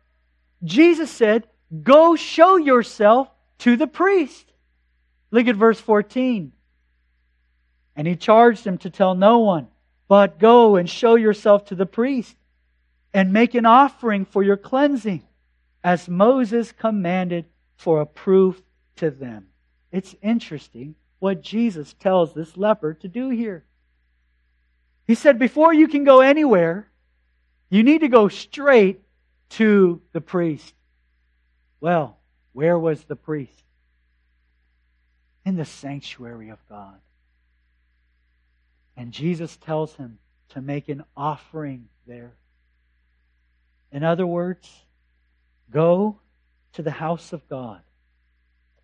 Jesus 0.62 1.10
said, 1.10 1.46
go 1.82 2.16
show 2.16 2.56
yourself 2.56 3.28
to 3.58 3.76
the 3.76 3.86
priest. 3.86 4.50
Look 5.30 5.48
at 5.48 5.56
verse 5.56 5.80
14. 5.80 6.52
And 7.96 8.06
he 8.06 8.16
charged 8.16 8.66
him 8.66 8.78
to 8.78 8.90
tell 8.90 9.14
no 9.14 9.40
one, 9.40 9.68
but 10.08 10.38
go 10.38 10.76
and 10.76 10.88
show 10.88 11.14
yourself 11.14 11.66
to 11.66 11.74
the 11.74 11.86
priest 11.86 12.36
and 13.12 13.32
make 13.32 13.54
an 13.54 13.66
offering 13.66 14.24
for 14.24 14.42
your 14.42 14.56
cleansing, 14.56 15.22
as 15.84 16.08
Moses 16.08 16.72
commanded 16.72 17.44
for 17.76 18.00
a 18.00 18.06
proof 18.06 18.60
to 18.96 19.10
them. 19.10 19.48
It's 19.92 20.14
interesting 20.22 20.96
what 21.20 21.42
Jesus 21.42 21.94
tells 21.94 22.32
this 22.32 22.56
leper 22.56 22.94
to 22.94 23.08
do 23.08 23.28
here. 23.28 23.64
He 25.06 25.14
said, 25.14 25.38
Before 25.38 25.72
you 25.72 25.88
can 25.88 26.04
go 26.04 26.20
anywhere, 26.20 26.88
you 27.70 27.82
need 27.82 28.00
to 28.00 28.08
go 28.08 28.28
straight 28.28 29.00
to 29.50 30.00
the 30.12 30.20
priest. 30.20 30.74
Well, 31.80 32.18
where 32.52 32.78
was 32.78 33.04
the 33.04 33.16
priest? 33.16 33.62
In 35.44 35.56
the 35.56 35.64
sanctuary 35.64 36.48
of 36.48 36.58
God. 36.68 36.98
And 38.96 39.12
Jesus 39.12 39.56
tells 39.56 39.94
him 39.96 40.18
to 40.50 40.60
make 40.60 40.88
an 40.88 41.04
offering 41.16 41.88
there. 42.06 42.32
In 43.92 44.02
other 44.02 44.26
words, 44.26 44.68
go 45.70 46.18
to 46.74 46.82
the 46.82 46.90
house 46.90 47.32
of 47.32 47.48
God 47.48 47.80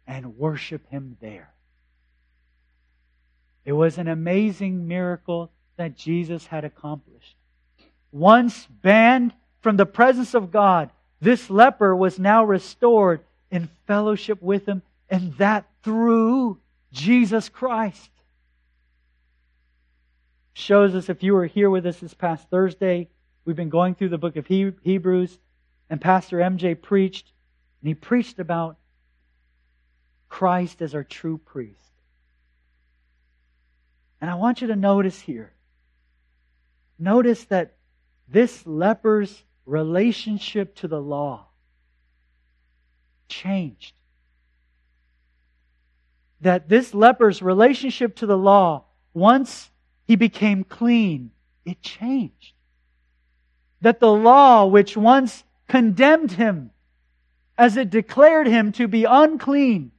and 0.07 0.39
worship 0.39 0.89
Him 0.89 1.17
there. 1.21 1.53
It 3.65 3.73
was 3.73 3.99
an 3.99 4.09
amazing 4.09 4.89
miracle 4.89 5.51
that 5.81 5.97
Jesus 5.97 6.47
had 6.47 6.67
accomplished. 6.67 7.37
Once 8.13 8.67
banned 8.83 9.33
from 9.63 9.79
the 9.79 9.87
presence 9.87 10.35
of 10.35 10.51
God, 10.51 10.91
this 11.23 11.49
leper 11.49 11.97
was 11.97 12.19
now 12.19 12.45
restored 12.45 13.23
in 13.51 13.71
fellowship 13.87 14.43
with 14.43 14.67
Him, 14.67 14.83
and 15.09 15.35
that 15.39 15.65
through 15.83 16.59
Jesus 16.93 17.49
Christ. 17.49 18.11
Shows 20.53 20.95
us, 20.95 21.09
if 21.09 21.23
you 21.23 21.33
were 21.33 21.47
here 21.47 21.71
with 21.71 21.87
us 21.87 21.99
this 21.99 22.13
past 22.13 22.51
Thursday, 22.51 23.09
we've 23.47 23.57
been 23.57 23.71
going 23.71 23.95
through 23.95 24.11
the 24.11 24.19
book 24.19 24.37
of 24.37 24.47
Hebrews, 24.47 25.39
and 25.89 25.99
Pastor 25.99 26.37
MJ 26.37 26.81
preached, 26.81 27.33
and 27.81 27.89
he 27.89 27.95
preached 27.95 28.39
about 28.39 28.77
Christ 30.29 30.83
as 30.83 30.95
our 30.95 31.05
true 31.05 31.39
priest. 31.39 31.79
And 34.21 34.31
I 34.31 34.35
want 34.35 34.61
you 34.61 34.67
to 34.67 34.77
notice 34.77 35.19
here 35.19 35.55
notice 37.01 37.45
that 37.45 37.75
this 38.29 38.67
leper's 38.67 39.43
relationship 39.67 40.75
to 40.77 40.89
the 40.89 41.01
law 41.01 41.47
changed. 43.29 43.95
That 46.41 46.69
this 46.69 46.95
leper's 46.95 47.43
relationship 47.43 48.17
to 48.17 48.27
the 48.27 48.39
law, 48.39 48.85
once 49.15 49.71
he 50.07 50.17
became 50.17 50.65
clean, 50.65 51.31
it 51.65 51.83
changed. 51.83 52.55
That 53.81 54.01
the 54.01 54.13
law, 54.13 54.67
which 54.67 54.97
once 54.97 55.45
condemned 55.69 56.33
him, 56.33 56.71
as 57.57 57.77
it 57.77 57.91
declared 57.91 58.47
him 58.47 58.73
to 58.73 58.89
be 58.89 59.05
unclean, 59.05 59.93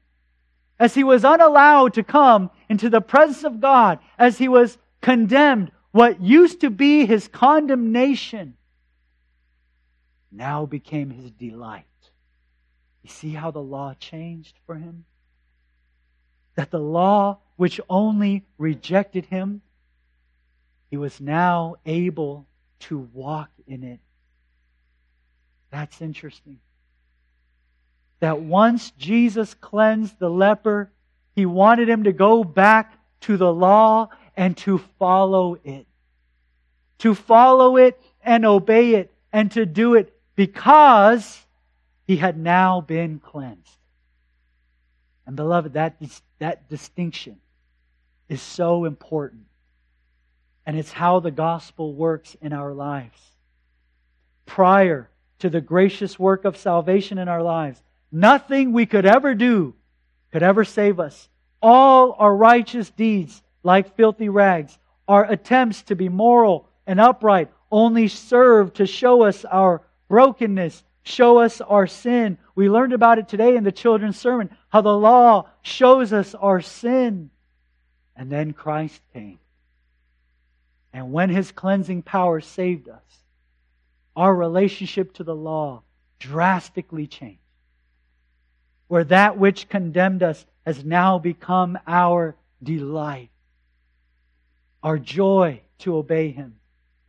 as 0.80 0.96
he 0.96 1.04
was 1.04 1.24
unallowed 1.24 1.94
to 1.94 2.04
come 2.04 2.50
into 2.68 2.90
the 2.90 3.02
presence 3.02 3.44
of 3.44 3.62
God, 3.62 4.00
as 4.18 4.40
he 4.40 4.48
was 4.48 4.78
condemned, 5.00 5.72
what 5.92 6.22
used 6.22 6.62
to 6.62 6.70
be 6.70 7.06
his 7.06 7.28
condemnation 7.28 8.56
now 10.32 10.66
became 10.66 11.10
his 11.10 11.32
delight. 11.32 11.86
You 13.04 13.10
see 13.10 13.32
how 13.32 13.52
the 13.52 13.62
law 13.62 13.94
changed 14.00 14.58
for 14.66 14.76
him? 14.76 15.06
That 16.56 16.72
the 16.72 16.80
law, 16.80 17.40
which 17.56 17.82
only 17.90 18.46
rejected 18.58 19.26
him, 19.26 19.62
he 20.90 20.98
was 20.98 21.20
now 21.20 21.76
able 21.86 22.46
to 22.80 23.10
walk 23.14 23.50
in 23.68 23.84
it. 23.84 24.00
That's 25.72 26.02
interesting 26.02 26.60
that 28.22 28.40
once 28.40 28.92
Jesus 28.92 29.54
cleansed 29.56 30.18
the 30.20 30.30
leper, 30.30 30.92
he 31.36 31.46
wanted 31.46 31.90
him 31.90 32.06
to 32.06 32.14
go 32.14 32.44
back 32.44 32.94
to 33.22 33.36
the 33.36 33.52
law 33.52 34.10
and 34.36 34.56
to 34.58 34.78
follow 35.00 35.58
it. 35.64 35.86
To 37.00 37.16
follow 37.16 37.78
it 37.78 38.00
and 38.24 38.46
obey 38.46 38.96
it 38.96 39.12
and 39.34 39.52
to 39.52 39.66
do 39.66 39.96
it 39.96 40.14
because 40.36 41.46
he 42.06 42.18
had 42.18 42.38
now 42.38 42.82
been 42.82 43.20
cleansed. 43.20 43.78
And 45.26 45.36
beloved, 45.36 45.74
that, 45.74 46.02
that 46.40 46.70
distinction 46.70 47.38
is 48.30 48.42
so 48.42 48.86
important. 48.86 49.46
And 50.66 50.78
it's 50.78 50.92
how 50.92 51.20
the 51.20 51.32
gospel 51.32 51.94
works 51.94 52.36
in 52.42 52.54
our 52.54 52.74
lives. 52.74 53.20
Prior 54.46 55.10
to 55.40 55.50
the 55.50 55.62
gracious 55.62 56.20
work 56.20 56.46
of 56.46 56.58
salvation 56.58 57.18
in 57.18 57.28
our 57.28 57.42
lives, 57.42 57.82
Nothing 58.12 58.74
we 58.74 58.86
could 58.86 59.06
ever 59.06 59.34
do 59.34 59.74
could 60.32 60.44
ever 60.44 60.66
save 60.66 61.00
us. 61.00 61.30
All 61.62 62.16
our 62.18 62.36
righteous 62.36 62.90
deeds, 62.90 63.42
like 63.64 63.96
filthy 63.96 64.30
rags, 64.30 64.78
our 65.08 65.30
attempts 65.30 65.84
to 65.84 65.96
be 65.96 66.10
moral 66.10 66.70
and 66.88 67.00
upright, 67.00 67.50
only 67.72 68.08
serve 68.08 68.74
to 68.74 68.86
show 68.86 69.24
us 69.24 69.46
our 69.46 69.82
brokenness, 70.08 70.84
show 71.04 71.40
us 71.40 71.62
our 71.62 71.88
sin. 71.88 72.38
We 72.56 72.70
learned 72.70 72.94
about 72.94 73.18
it 73.18 73.28
today 73.28 73.56
in 73.56 73.64
the 73.64 73.72
children's 73.72 74.20
sermon, 74.20 74.50
how 74.70 74.82
the 74.82 74.98
law 74.98 75.48
shows 75.62 76.14
us 76.14 76.36
our 76.36 76.62
sin. 76.62 77.30
And 78.16 78.32
then 78.32 78.54
Christ 78.54 79.02
came. 79.14 79.40
And 80.94 81.14
when 81.14 81.30
his 81.30 81.52
cleansing 81.52 82.04
power 82.04 82.42
saved 82.42 82.90
us, 82.90 83.02
our 84.16 84.36
relationship 84.36 85.14
to 85.14 85.24
the 85.24 85.36
law 85.36 85.84
drastically 86.20 87.08
changed 87.08 87.42
where 88.92 89.06
that 89.06 89.38
which 89.38 89.70
condemned 89.70 90.22
us 90.22 90.46
has 90.66 90.84
now 90.84 91.18
become 91.18 91.80
our 91.88 92.36
delight, 92.62 93.30
our 94.84 94.98
joy 94.98 95.62
to 95.80 95.96
obey 95.98 96.32
Him 96.32 96.56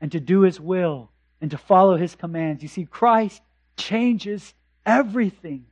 and 0.00 0.12
to 0.12 0.20
do 0.20 0.42
His 0.42 0.60
will 0.60 1.10
and 1.40 1.50
to 1.50 1.58
follow 1.58 1.96
His 1.96 2.14
commands. 2.14 2.62
You 2.62 2.68
see, 2.68 2.84
Christ 2.84 3.42
changes 3.76 4.54
everything. 4.84 5.66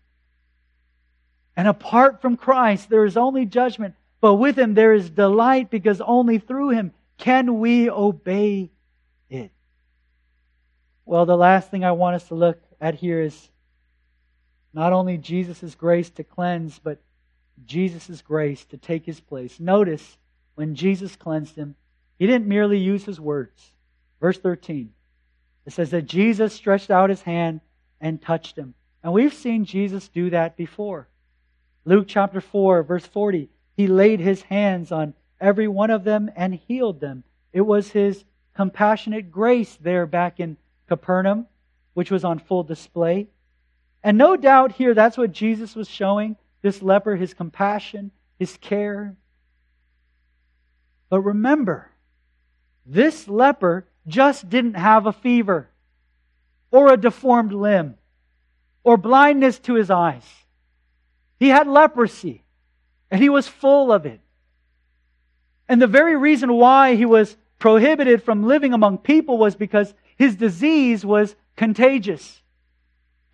And 1.56 1.68
apart 1.68 2.22
from 2.22 2.36
Christ, 2.36 2.88
there 2.88 3.04
is 3.04 3.16
only 3.16 3.44
judgment, 3.44 3.94
but 4.20 4.34
with 4.34 4.58
Him 4.58 4.74
there 4.74 4.92
is 4.92 5.10
delight 5.10 5.70
because 5.70 6.00
only 6.00 6.38
through 6.38 6.70
Him 6.70 6.92
can 7.18 7.60
we 7.60 7.90
obey 7.90 8.70
it. 9.28 9.50
Well, 11.04 11.26
the 11.26 11.36
last 11.36 11.70
thing 11.70 11.84
I 11.84 11.92
want 11.92 12.16
us 12.16 12.28
to 12.28 12.34
look 12.34 12.60
at 12.80 12.94
here 12.94 13.20
is 13.20 13.50
not 14.72 14.92
only 14.92 15.18
Jesus' 15.18 15.74
grace 15.74 16.10
to 16.10 16.24
cleanse, 16.24 16.78
but 16.78 17.00
Jesus' 17.66 18.22
grace 18.22 18.64
to 18.66 18.76
take 18.76 19.04
his 19.04 19.20
place. 19.20 19.60
Notice 19.60 20.16
when 20.54 20.74
Jesus 20.74 21.16
cleansed 21.16 21.56
him, 21.56 21.74
he 22.20 22.26
didn't 22.26 22.46
merely 22.46 22.78
use 22.78 23.04
his 23.04 23.18
words. 23.18 23.72
Verse 24.20 24.38
13, 24.38 24.92
it 25.64 25.72
says 25.72 25.90
that 25.90 26.02
Jesus 26.02 26.52
stretched 26.52 26.90
out 26.90 27.08
his 27.08 27.22
hand 27.22 27.62
and 27.98 28.20
touched 28.20 28.56
him. 28.58 28.74
And 29.02 29.14
we've 29.14 29.32
seen 29.32 29.64
Jesus 29.64 30.06
do 30.08 30.28
that 30.28 30.54
before. 30.54 31.08
Luke 31.86 32.04
chapter 32.06 32.42
4, 32.42 32.82
verse 32.82 33.06
40, 33.06 33.48
he 33.74 33.86
laid 33.86 34.20
his 34.20 34.42
hands 34.42 34.92
on 34.92 35.14
every 35.40 35.66
one 35.66 35.88
of 35.88 36.04
them 36.04 36.30
and 36.36 36.54
healed 36.54 37.00
them. 37.00 37.24
It 37.54 37.62
was 37.62 37.90
his 37.90 38.22
compassionate 38.54 39.32
grace 39.32 39.78
there 39.80 40.04
back 40.04 40.40
in 40.40 40.58
Capernaum, 40.88 41.46
which 41.94 42.10
was 42.10 42.22
on 42.22 42.38
full 42.38 42.64
display. 42.64 43.28
And 44.04 44.18
no 44.18 44.36
doubt 44.36 44.72
here 44.72 44.92
that's 44.92 45.16
what 45.16 45.32
Jesus 45.32 45.74
was 45.74 45.88
showing 45.88 46.36
this 46.60 46.82
leper 46.82 47.16
his 47.16 47.32
compassion, 47.32 48.10
his 48.38 48.58
care. 48.58 49.16
But 51.08 51.22
remember, 51.22 51.90
this 52.90 53.28
leper 53.28 53.86
just 54.08 54.50
didn't 54.50 54.74
have 54.74 55.06
a 55.06 55.12
fever 55.12 55.68
or 56.72 56.92
a 56.92 56.96
deformed 56.96 57.52
limb 57.52 57.94
or 58.82 58.96
blindness 58.96 59.60
to 59.60 59.74
his 59.74 59.90
eyes. 59.90 60.24
He 61.38 61.48
had 61.48 61.68
leprosy. 61.68 62.42
And 63.10 63.22
he 63.22 63.28
was 63.28 63.48
full 63.48 63.92
of 63.92 64.06
it. 64.06 64.20
And 65.68 65.80
the 65.80 65.86
very 65.86 66.16
reason 66.16 66.52
why 66.52 66.94
he 66.96 67.04
was 67.04 67.36
prohibited 67.58 68.22
from 68.22 68.46
living 68.46 68.72
among 68.72 68.98
people 68.98 69.38
was 69.38 69.54
because 69.54 69.92
his 70.16 70.36
disease 70.36 71.04
was 71.04 71.34
contagious. 71.56 72.40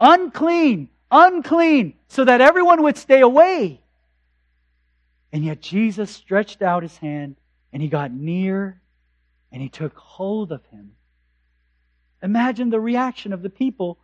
Unclean, 0.00 0.88
unclean, 1.10 1.94
so 2.08 2.24
that 2.24 2.40
everyone 2.40 2.82
would 2.82 2.96
stay 2.96 3.20
away. 3.20 3.80
And 5.32 5.44
yet 5.44 5.60
Jesus 5.60 6.10
stretched 6.10 6.62
out 6.62 6.82
his 6.82 6.96
hand 6.98 7.36
and 7.72 7.82
he 7.82 7.88
got 7.88 8.12
near 8.12 8.80
and 9.52 9.62
he 9.62 9.68
took 9.68 9.96
hold 9.96 10.52
of 10.52 10.64
him. 10.66 10.92
Imagine 12.22 12.70
the 12.70 12.80
reaction 12.80 13.32
of 13.32 13.42
the 13.42 13.50
people 13.50 13.98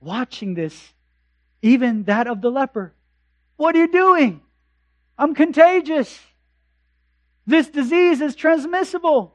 watching 0.00 0.54
this, 0.54 0.92
even 1.62 2.04
that 2.04 2.26
of 2.26 2.40
the 2.40 2.50
leper. 2.50 2.92
What 3.56 3.74
are 3.74 3.78
you 3.78 3.90
doing? 3.90 4.40
I'm 5.18 5.34
contagious. 5.34 6.18
This 7.46 7.68
disease 7.68 8.20
is 8.20 8.34
transmissible. 8.34 9.34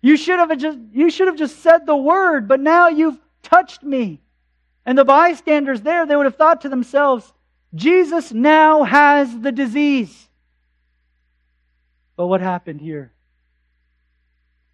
You 0.00 0.16
should 0.16 0.38
have 0.38 0.56
just, 0.58 0.78
you 0.92 1.10
should 1.10 1.26
have 1.26 1.36
just 1.36 1.60
said 1.60 1.86
the 1.86 1.96
word, 1.96 2.46
but 2.46 2.60
now 2.60 2.88
you've 2.88 3.18
touched 3.42 3.82
me. 3.82 4.20
And 4.84 4.96
the 4.96 5.04
bystanders 5.04 5.80
there, 5.80 6.06
they 6.06 6.14
would 6.14 6.26
have 6.26 6.36
thought 6.36 6.60
to 6.60 6.68
themselves, 6.68 7.32
Jesus 7.74 8.32
now 8.32 8.84
has 8.84 9.40
the 9.40 9.50
disease. 9.50 10.28
But 12.16 12.28
what 12.28 12.40
happened 12.40 12.80
here? 12.80 13.12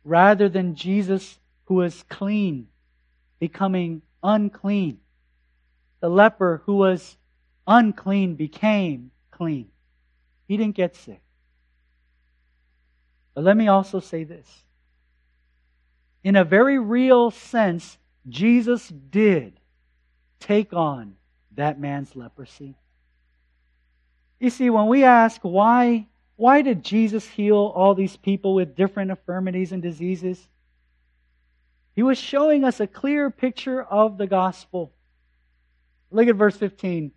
Rather 0.04 0.48
than 0.48 0.74
Jesus, 0.74 1.38
who 1.66 1.74
was 1.74 2.04
clean, 2.08 2.68
becoming 3.38 4.02
unclean, 4.22 4.98
the 6.00 6.08
leper 6.08 6.62
who 6.66 6.76
was 6.76 7.16
unclean 7.66 8.34
became 8.34 9.10
clean. 9.30 9.68
He 10.48 10.56
didn't 10.56 10.74
get 10.74 10.96
sick. 10.96 11.22
But 13.34 13.44
let 13.44 13.56
me 13.56 13.68
also 13.68 14.00
say 14.00 14.24
this. 14.24 14.48
In 16.24 16.36
a 16.36 16.44
very 16.44 16.78
real 16.78 17.30
sense, 17.30 17.98
Jesus 18.28 18.88
did 18.88 19.58
take 20.38 20.72
on 20.72 21.16
that 21.54 21.80
man's 21.80 22.14
leprosy. 22.14 22.76
You 24.38 24.50
see, 24.50 24.70
when 24.70 24.88
we 24.88 25.04
ask 25.04 25.40
why, 25.42 26.08
why 26.36 26.62
did 26.62 26.84
Jesus 26.84 27.26
heal 27.26 27.72
all 27.74 27.94
these 27.94 28.16
people 28.16 28.54
with 28.54 28.74
different 28.74 29.10
infirmities 29.10 29.72
and 29.72 29.82
diseases? 29.82 30.48
He 31.94 32.02
was 32.02 32.18
showing 32.18 32.64
us 32.64 32.80
a 32.80 32.86
clear 32.86 33.30
picture 33.30 33.82
of 33.82 34.16
the 34.18 34.26
gospel. 34.26 34.92
Look 36.10 36.28
at 36.28 36.36
verse 36.36 36.56
15. 36.56 37.12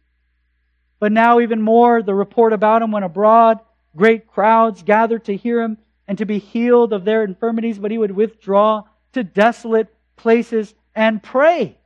But 1.00 1.12
now, 1.12 1.40
even 1.40 1.62
more, 1.62 2.02
the 2.02 2.14
report 2.14 2.54
about 2.54 2.82
him 2.82 2.92
went 2.92 3.06
abroad. 3.06 3.60
Great 3.96 4.28
crowds 4.28 4.84
gathered 4.84 5.26
to 5.26 5.36
hear 5.36 5.62
him 5.62 5.78
and 6.08 6.18
to 6.18 6.26
be 6.26 6.40
healed 6.40 6.94
of 6.94 7.06
their 7.06 7.24
infirmities, 7.24 7.80
but 7.80 7.92
he 7.92 7.98
would 7.98 8.12
withdraw 8.12 8.84
to 9.14 9.24
desolate 9.24 9.88
places 10.16 10.74
and 10.94 11.24
pray. 11.24 11.78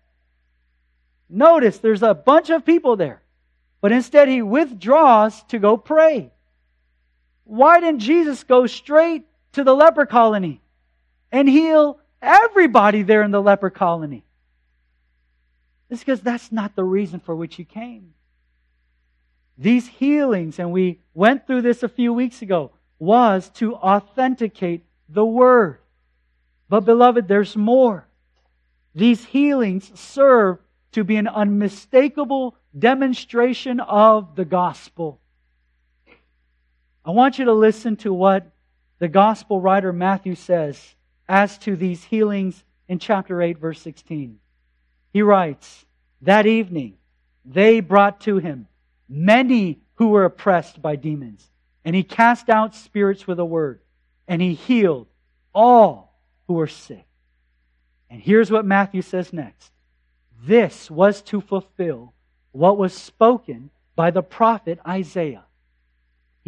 Notice 1.30 1.78
there's 1.78 2.04
a 2.04 2.14
bunch 2.14 2.50
of 2.50 2.66
people 2.66 2.96
there, 2.96 3.22
but 3.82 3.92
instead 3.92 4.28
he 4.28 4.42
withdraws 4.42 5.44
to 5.44 5.60
go 5.60 5.78
pray. 5.78 6.32
Why 7.50 7.80
didn't 7.80 8.02
Jesus 8.02 8.44
go 8.44 8.68
straight 8.68 9.26
to 9.54 9.64
the 9.64 9.74
leper 9.74 10.06
colony 10.06 10.62
and 11.32 11.50
heal 11.50 12.00
everybody 12.22 13.02
there 13.02 13.24
in 13.24 13.32
the 13.32 13.42
leper 13.42 13.72
colony? 13.72 14.24
It's 15.90 16.02
because 16.02 16.22
that's 16.22 16.52
not 16.52 16.76
the 16.76 16.84
reason 16.84 17.20
for 17.20 17.36
which 17.36 17.56
he 17.56 17.64
came. 17.64 18.14
These 19.58 19.88
healings, 19.88 20.60
and 20.60 20.72
we 20.72 21.00
went 21.16 21.48
through 21.48 21.64
this 21.64 21.82
a 21.82 21.90
few 21.90 22.14
weeks 22.14 22.44
ago, 22.44 22.70
was 23.00 23.50
to 23.56 23.74
authenticate 23.74 24.86
the 25.10 25.26
word. 25.26 25.80
But 26.70 26.82
beloved, 26.82 27.28
there's 27.28 27.56
more. 27.56 28.08
These 28.94 29.26
healings 29.26 29.92
serve 30.00 30.60
to 30.92 31.04
be 31.04 31.16
an 31.16 31.28
unmistakable 31.28 32.58
demonstration 32.78 33.80
of 33.80 34.36
the 34.36 34.46
gospel. 34.46 35.20
I 37.06 37.12
want 37.12 37.40
you 37.40 37.46
to 37.46 37.54
listen 37.54 37.96
to 37.98 38.14
what 38.14 38.52
the 39.00 39.08
gospel 39.08 39.62
writer 39.62 39.94
Matthew 39.94 40.36
says 40.36 40.96
as 41.28 41.58
to 41.60 41.76
these 41.76 42.04
healings 42.04 42.64
in 42.88 43.00
chapter 43.00 43.42
8, 43.42 43.58
verse 43.58 43.82
16. 43.82 44.40
He 45.14 45.22
writes, 45.22 45.86
That 46.22 46.46
evening 46.46 46.98
they 47.46 47.80
brought 47.80 48.22
to 48.22 48.38
him 48.38 48.68
many 49.08 49.80
who 49.96 50.10
were 50.10 50.26
oppressed 50.26 50.82
by 50.82 50.96
demons. 50.96 51.50
And 51.86 51.96
he 51.96 52.04
cast 52.04 52.50
out 52.50 52.76
spirits 52.76 53.26
with 53.26 53.40
a 53.40 53.46
word, 53.46 53.80
and 54.28 54.42
he 54.42 54.54
healed 54.54 55.08
all 55.54 56.20
who 56.48 56.54
were 56.54 56.68
sick. 56.68 57.06
And 58.10 58.22
here's 58.22 58.52
what 58.52 58.66
Matthew 58.66 59.02
says 59.02 59.32
next 59.34 59.72
this 60.42 60.90
was 60.90 61.22
to 61.24 61.42
fulfill 61.42 62.14
what 62.52 62.78
was 62.78 62.94
spoken 62.94 63.70
by 63.96 64.12
the 64.12 64.24
prophet 64.24 64.80
Isaiah. 64.88 65.44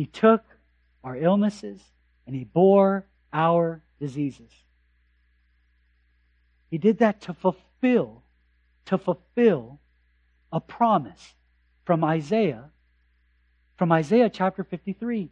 He 0.02 0.08
took 0.08 0.44
our 1.04 1.16
illnesses 1.16 1.80
and 2.26 2.36
he 2.36 2.44
bore 2.44 3.06
our 3.32 3.84
diseases. 4.00 4.50
He 6.72 6.80
did 6.80 6.98
that 6.98 7.22
to 7.22 7.36
fulfill, 7.36 8.24
to 8.86 8.98
fulfill 8.98 9.80
a 10.52 10.60
promise 10.60 11.36
from 11.86 12.04
Isaiah, 12.04 12.72
from 13.78 13.92
Isaiah 13.92 14.32
chapter 14.32 14.64
53. 14.64 15.30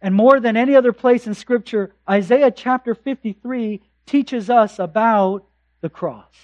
And 0.00 0.14
more 0.14 0.38
than 0.38 0.56
any 0.56 0.76
other 0.76 0.92
place 0.92 1.26
in 1.26 1.34
Scripture, 1.34 1.92
Isaiah 2.08 2.52
chapter 2.52 2.94
53 2.94 3.82
teaches 4.06 4.48
us 4.48 4.78
about 4.78 5.44
the 5.80 5.90
cross. 5.90 6.36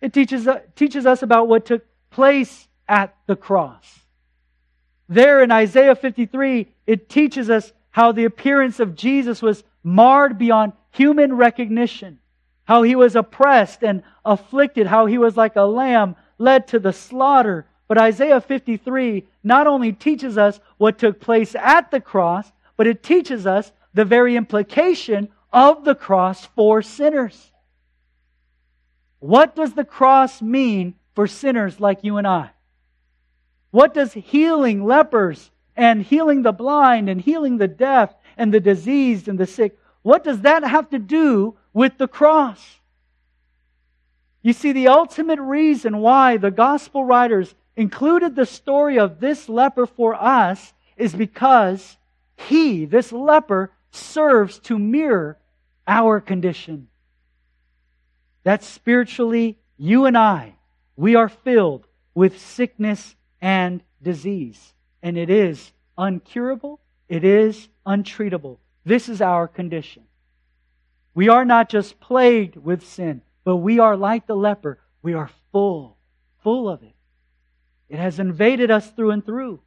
It 0.00 0.14
teaches, 0.14 0.48
teaches 0.74 1.04
us 1.04 1.22
about 1.22 1.48
what 1.48 1.66
took 1.66 1.84
place 2.08 2.66
at 2.88 3.14
the 3.26 3.36
cross. 3.36 4.03
There 5.14 5.44
in 5.44 5.52
Isaiah 5.52 5.94
53, 5.94 6.66
it 6.88 7.08
teaches 7.08 7.48
us 7.48 7.72
how 7.90 8.10
the 8.10 8.24
appearance 8.24 8.80
of 8.80 8.96
Jesus 8.96 9.40
was 9.40 9.62
marred 9.84 10.38
beyond 10.38 10.72
human 10.90 11.36
recognition, 11.36 12.18
how 12.64 12.82
he 12.82 12.96
was 12.96 13.14
oppressed 13.14 13.84
and 13.84 14.02
afflicted, 14.24 14.88
how 14.88 15.06
he 15.06 15.16
was 15.16 15.36
like 15.36 15.54
a 15.54 15.62
lamb 15.62 16.16
led 16.36 16.66
to 16.68 16.80
the 16.80 16.92
slaughter, 16.92 17.64
but 17.86 17.96
Isaiah 17.96 18.40
53 18.40 19.24
not 19.44 19.68
only 19.68 19.92
teaches 19.92 20.36
us 20.36 20.58
what 20.78 20.98
took 20.98 21.20
place 21.20 21.54
at 21.54 21.92
the 21.92 22.00
cross, 22.00 22.50
but 22.76 22.88
it 22.88 23.04
teaches 23.04 23.46
us 23.46 23.70
the 23.92 24.04
very 24.04 24.34
implication 24.34 25.28
of 25.52 25.84
the 25.84 25.94
cross 25.94 26.44
for 26.56 26.82
sinners. 26.82 27.52
What 29.20 29.54
does 29.54 29.74
the 29.74 29.84
cross 29.84 30.42
mean 30.42 30.94
for 31.14 31.28
sinners 31.28 31.78
like 31.78 32.02
you 32.02 32.16
and 32.16 32.26
I? 32.26 32.53
What 33.74 33.92
does 33.92 34.12
healing 34.12 34.84
lepers 34.84 35.50
and 35.74 36.00
healing 36.00 36.42
the 36.42 36.52
blind 36.52 37.08
and 37.08 37.20
healing 37.20 37.58
the 37.58 37.66
deaf 37.66 38.14
and 38.36 38.54
the 38.54 38.60
diseased 38.60 39.26
and 39.26 39.36
the 39.36 39.48
sick, 39.48 39.76
what 40.02 40.22
does 40.22 40.42
that 40.42 40.62
have 40.62 40.90
to 40.90 41.00
do 41.00 41.56
with 41.72 41.98
the 41.98 42.06
cross? 42.06 42.78
You 44.42 44.52
see, 44.52 44.70
the 44.70 44.86
ultimate 44.86 45.40
reason 45.40 45.98
why 45.98 46.36
the 46.36 46.52
gospel 46.52 47.04
writers 47.04 47.52
included 47.74 48.36
the 48.36 48.46
story 48.46 48.96
of 48.96 49.18
this 49.18 49.48
leper 49.48 49.86
for 49.86 50.14
us 50.14 50.72
is 50.96 51.12
because 51.12 51.96
he, 52.36 52.84
this 52.84 53.10
leper, 53.10 53.72
serves 53.90 54.60
to 54.60 54.78
mirror 54.78 55.36
our 55.88 56.20
condition. 56.20 56.86
That 58.44 58.62
spiritually, 58.62 59.58
you 59.76 60.04
and 60.04 60.16
I, 60.16 60.54
we 60.94 61.16
are 61.16 61.28
filled 61.28 61.88
with 62.14 62.40
sickness 62.40 63.16
and 63.44 63.82
disease. 64.02 64.72
And 65.02 65.18
it 65.18 65.28
is 65.28 65.70
uncurable, 65.98 66.78
it 67.10 67.24
is 67.24 67.68
untreatable. 67.86 68.56
This 68.86 69.10
is 69.10 69.20
our 69.20 69.46
condition. 69.46 70.04
We 71.14 71.28
are 71.28 71.44
not 71.44 71.68
just 71.68 72.00
plagued 72.00 72.56
with 72.56 72.86
sin, 72.86 73.20
but 73.44 73.56
we 73.56 73.78
are 73.80 73.98
like 73.98 74.26
the 74.26 74.34
leper. 74.34 74.78
We 75.02 75.12
are 75.12 75.30
full, 75.52 75.98
full 76.42 76.70
of 76.70 76.82
it. 76.82 76.94
It 77.90 77.98
has 77.98 78.18
invaded 78.18 78.70
us 78.70 78.90
through 78.90 79.10
and 79.10 79.24
through. 79.24 79.60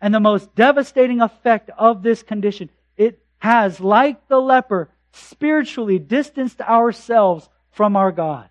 And 0.00 0.12
the 0.12 0.18
most 0.18 0.52
devastating 0.56 1.20
effect 1.20 1.70
of 1.78 2.02
this 2.02 2.24
condition, 2.24 2.70
it 2.96 3.22
has, 3.38 3.78
like 3.78 4.26
the 4.26 4.40
leper, 4.40 4.90
spiritually 5.12 6.00
distanced 6.00 6.60
ourselves 6.60 7.48
from 7.70 7.94
our 7.94 8.10
God. 8.10 8.48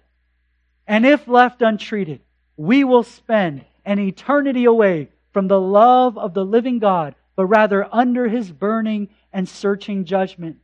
And 0.87 1.05
if 1.05 1.27
left 1.27 1.61
untreated, 1.61 2.21
we 2.55 2.85
will 2.85 3.03
spend 3.03 3.65
an 3.85 3.99
eternity 3.99 4.65
away 4.65 5.09
from 5.31 5.47
the 5.47 5.59
love 5.59 6.17
of 6.17 6.33
the 6.33 6.45
living 6.45 6.79
God, 6.79 7.15
but 7.35 7.45
rather 7.47 7.87
under 7.93 8.27
his 8.27 8.51
burning 8.51 9.09
and 9.31 9.47
searching 9.49 10.05
judgment. 10.05 10.57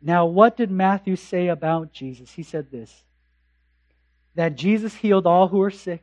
Now, 0.00 0.26
what 0.26 0.56
did 0.56 0.70
Matthew 0.70 1.16
say 1.16 1.48
about 1.48 1.92
Jesus? 1.92 2.32
He 2.32 2.42
said 2.42 2.70
this 2.70 3.04
that 4.34 4.56
Jesus 4.56 4.94
healed 4.94 5.26
all 5.26 5.48
who 5.48 5.58
were 5.58 5.70
sick 5.70 6.02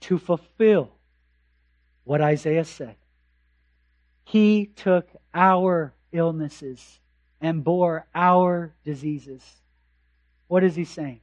to 0.00 0.18
fulfill 0.18 0.90
what 2.04 2.20
Isaiah 2.20 2.66
said. 2.66 2.96
He 4.24 4.66
took 4.66 5.08
our 5.32 5.94
illnesses 6.12 7.00
and 7.40 7.64
bore 7.64 8.06
our 8.14 8.74
diseases. 8.84 9.42
What 10.48 10.64
is 10.64 10.76
he 10.76 10.84
saying? 10.84 11.20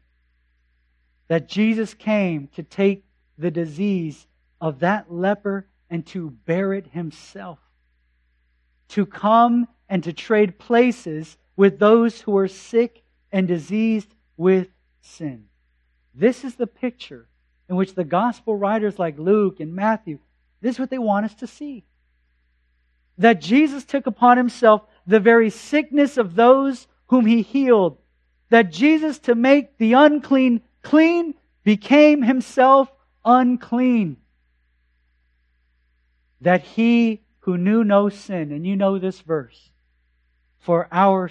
That 1.32 1.48
Jesus 1.48 1.94
came 1.94 2.50
to 2.56 2.62
take 2.62 3.06
the 3.38 3.52
disease 3.52 4.28
of 4.60 4.80
that 4.80 5.10
leper 5.10 5.66
and 5.90 6.06
to 6.08 6.32
bear 6.32 6.74
it 6.74 6.88
himself. 6.88 7.58
To 8.90 9.06
come 9.06 9.70
and 9.88 10.04
to 10.04 10.12
trade 10.12 10.60
places 10.60 11.38
with 11.56 11.80
those 11.80 12.20
who 12.20 12.36
are 12.36 12.50
sick 12.50 13.04
and 13.32 13.48
diseased 13.48 14.14
with 14.36 14.68
sin. 15.00 15.46
This 16.14 16.44
is 16.44 16.56
the 16.56 16.68
picture 16.68 17.30
in 17.70 17.78
which 17.78 17.96
the 17.96 18.04
gospel 18.04 18.58
writers 18.58 19.00
like 19.00 19.18
Luke 19.18 19.62
and 19.62 19.74
Matthew, 19.74 20.20
this 20.60 20.76
is 20.76 20.80
what 20.82 20.90
they 20.90 21.00
want 21.00 21.28
us 21.28 21.36
to 21.36 21.48
see. 21.48 21.86
That 23.18 23.40
Jesus 23.40 23.86
took 23.86 24.06
upon 24.06 24.36
himself 24.36 24.82
the 25.08 25.22
very 25.22 25.50
sickness 25.50 26.18
of 26.18 26.36
those 26.36 26.88
whom 27.08 27.26
he 27.26 27.42
healed. 27.42 28.00
That 28.50 28.74
Jesus, 28.74 29.18
to 29.20 29.34
make 29.34 29.78
the 29.78 29.94
unclean 29.94 30.64
clean, 30.82 31.34
became 31.64 32.22
himself 32.22 32.92
unclean. 33.24 34.18
That 36.42 36.64
he 36.64 37.22
who 37.42 37.58
knew 37.58 37.84
no 37.84 38.10
sin, 38.10 38.52
and 38.52 38.66
you 38.66 38.76
know 38.76 38.98
this 39.00 39.22
verse, 39.22 39.70
for 40.60 40.88
our 40.92 41.30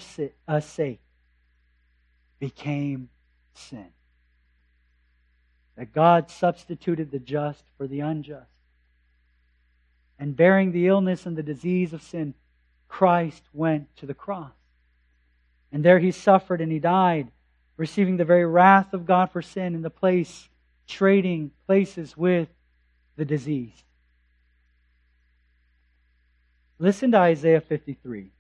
uh, 0.48 0.61
sake, 0.61 1.01
became 2.38 3.09
sin. 3.55 3.86
That 5.76 5.92
God 5.92 6.30
substituted 6.30 7.11
the 7.11 7.18
just 7.18 7.64
for 7.76 7.86
the 7.86 8.01
unjust. 8.01 8.51
And 10.18 10.36
bearing 10.36 10.72
the 10.72 10.86
illness 10.86 11.26
and 11.26 11.36
the 11.36 11.42
disease 11.42 11.92
of 11.92 12.03
sin, 12.03 12.34
Christ 12.88 13.42
went 13.55 13.96
to 13.96 14.07
the 14.07 14.14
cross. 14.14 14.53
And 15.72 15.84
there 15.84 15.98
he 15.98 16.11
suffered 16.11 16.61
and 16.61 16.70
he 16.70 16.78
died, 16.78 17.28
receiving 17.81 18.18
the 18.18 18.26
very 18.26 18.45
wrath 18.45 18.93
of 18.93 19.07
God 19.07 19.31
for 19.31 19.41
sin 19.41 19.74
in 19.74 19.81
the 19.81 19.89
place, 19.89 20.51
trading 20.87 21.51
places 21.66 22.14
with 22.14 22.47
the 23.16 23.24
diseased. 23.24 23.85
Listen 26.78 27.11
to 27.12 27.16
Isaiah 27.16 27.62
53. 27.62 28.33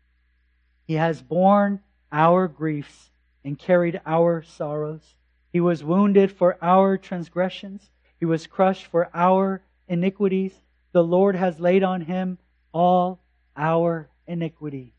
He 0.86 0.92
has 0.92 1.22
borne 1.22 1.80
our 2.12 2.48
griefs 2.48 3.08
and 3.42 3.58
carried 3.58 4.02
our 4.04 4.42
sorrows. 4.42 5.14
He 5.54 5.60
was 5.60 5.82
wounded 5.82 6.30
for 6.30 6.58
our 6.60 6.98
transgressions. 6.98 7.88
He 8.18 8.26
was 8.26 8.46
crushed 8.46 8.84
for 8.88 9.08
our 9.14 9.62
iniquities. 9.88 10.52
The 10.92 11.02
Lord 11.02 11.34
has 11.34 11.58
laid 11.58 11.82
on 11.82 12.02
him 12.02 12.36
all 12.74 13.20
our 13.56 14.10
iniquity. 14.26 14.92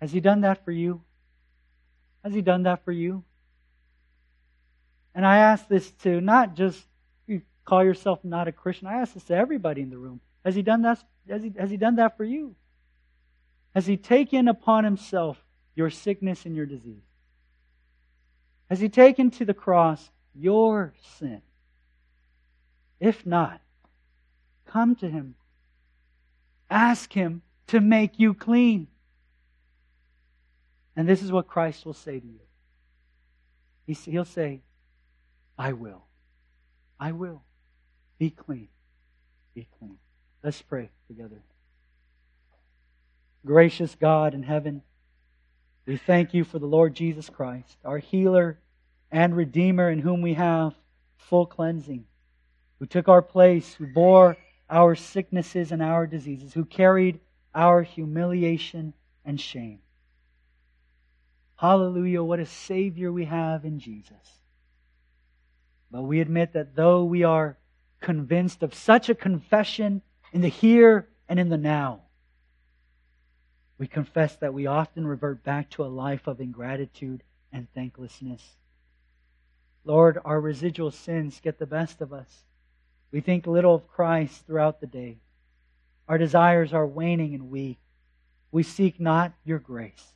Has 0.00 0.10
He 0.10 0.18
done 0.18 0.40
that 0.40 0.64
for 0.64 0.72
you? 0.72 1.02
Has 2.24 2.34
He 2.34 2.42
done 2.42 2.64
that 2.64 2.84
for 2.84 2.92
you? 2.92 3.24
And 5.14 5.26
I 5.26 5.38
ask 5.38 5.66
this 5.68 5.90
to 6.02 6.20
not 6.20 6.54
just 6.54 6.84
you 7.26 7.42
call 7.64 7.84
yourself 7.84 8.24
not 8.24 8.48
a 8.48 8.52
Christian. 8.52 8.86
I 8.86 9.00
ask 9.00 9.14
this 9.14 9.24
to 9.24 9.34
everybody 9.34 9.82
in 9.82 9.90
the 9.90 9.98
room. 9.98 10.20
Has 10.44 10.54
He 10.54 10.62
done 10.62 10.82
that? 10.82 11.02
Has 11.28 11.42
He, 11.42 11.52
has 11.58 11.70
he 11.70 11.76
done 11.76 11.96
that 11.96 12.16
for 12.16 12.24
you? 12.24 12.54
Has 13.74 13.86
He 13.86 13.96
taken 13.96 14.48
upon 14.48 14.84
Himself 14.84 15.42
your 15.74 15.90
sickness 15.90 16.46
and 16.46 16.54
your 16.54 16.66
disease? 16.66 17.02
Has 18.68 18.80
He 18.80 18.88
taken 18.88 19.30
to 19.32 19.44
the 19.44 19.54
cross 19.54 20.10
your 20.34 20.94
sin? 21.18 21.42
If 23.00 23.26
not, 23.26 23.60
come 24.66 24.94
to 24.96 25.08
Him 25.08 25.34
Ask 26.70 27.12
Him 27.12 27.42
to 27.66 27.80
make 27.80 28.18
you 28.18 28.32
clean. 28.32 28.86
And 31.00 31.08
this 31.08 31.22
is 31.22 31.32
what 31.32 31.46
Christ 31.46 31.86
will 31.86 31.94
say 31.94 32.20
to 32.20 32.26
you. 32.26 33.94
He'll 34.04 34.26
say, 34.26 34.60
I 35.56 35.72
will. 35.72 36.02
I 37.00 37.12
will. 37.12 37.40
Be 38.18 38.28
clean. 38.28 38.68
Be 39.54 39.66
clean. 39.78 39.96
Let's 40.44 40.60
pray 40.60 40.90
together. 41.08 41.40
Gracious 43.46 43.96
God 43.98 44.34
in 44.34 44.42
heaven, 44.42 44.82
we 45.86 45.96
thank 45.96 46.34
you 46.34 46.44
for 46.44 46.58
the 46.58 46.66
Lord 46.66 46.92
Jesus 46.92 47.30
Christ, 47.30 47.78
our 47.82 47.96
healer 47.96 48.58
and 49.10 49.34
redeemer, 49.34 49.88
in 49.88 50.00
whom 50.00 50.20
we 50.20 50.34
have 50.34 50.74
full 51.16 51.46
cleansing, 51.46 52.04
who 52.78 52.84
took 52.84 53.08
our 53.08 53.22
place, 53.22 53.72
who 53.72 53.86
bore 53.86 54.36
our 54.68 54.94
sicknesses 54.94 55.72
and 55.72 55.82
our 55.82 56.06
diseases, 56.06 56.52
who 56.52 56.66
carried 56.66 57.20
our 57.54 57.82
humiliation 57.82 58.92
and 59.24 59.40
shame. 59.40 59.78
Hallelujah, 61.60 62.22
what 62.22 62.40
a 62.40 62.46
Savior 62.46 63.12
we 63.12 63.26
have 63.26 63.66
in 63.66 63.80
Jesus. 63.80 64.40
But 65.90 66.04
we 66.04 66.20
admit 66.20 66.54
that 66.54 66.74
though 66.74 67.04
we 67.04 67.22
are 67.22 67.58
convinced 68.00 68.62
of 68.62 68.72
such 68.72 69.10
a 69.10 69.14
confession 69.14 70.00
in 70.32 70.40
the 70.40 70.48
here 70.48 71.06
and 71.28 71.38
in 71.38 71.50
the 71.50 71.58
now, 71.58 72.00
we 73.76 73.86
confess 73.86 74.36
that 74.36 74.54
we 74.54 74.66
often 74.66 75.06
revert 75.06 75.44
back 75.44 75.68
to 75.72 75.84
a 75.84 75.84
life 75.84 76.26
of 76.26 76.40
ingratitude 76.40 77.22
and 77.52 77.66
thanklessness. 77.74 78.56
Lord, 79.84 80.18
our 80.24 80.40
residual 80.40 80.90
sins 80.90 81.42
get 81.44 81.58
the 81.58 81.66
best 81.66 82.00
of 82.00 82.10
us. 82.10 82.46
We 83.12 83.20
think 83.20 83.46
little 83.46 83.74
of 83.74 83.86
Christ 83.86 84.46
throughout 84.46 84.80
the 84.80 84.86
day. 84.86 85.18
Our 86.08 86.16
desires 86.16 86.72
are 86.72 86.86
waning 86.86 87.34
and 87.34 87.50
weak. 87.50 87.76
We 88.50 88.62
seek 88.62 88.98
not 88.98 89.34
your 89.44 89.58
grace. 89.58 90.14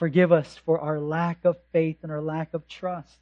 Forgive 0.00 0.32
us 0.32 0.58
for 0.64 0.80
our 0.80 0.98
lack 0.98 1.44
of 1.44 1.58
faith 1.72 1.98
and 2.02 2.10
our 2.10 2.22
lack 2.22 2.54
of 2.54 2.66
trust. 2.66 3.18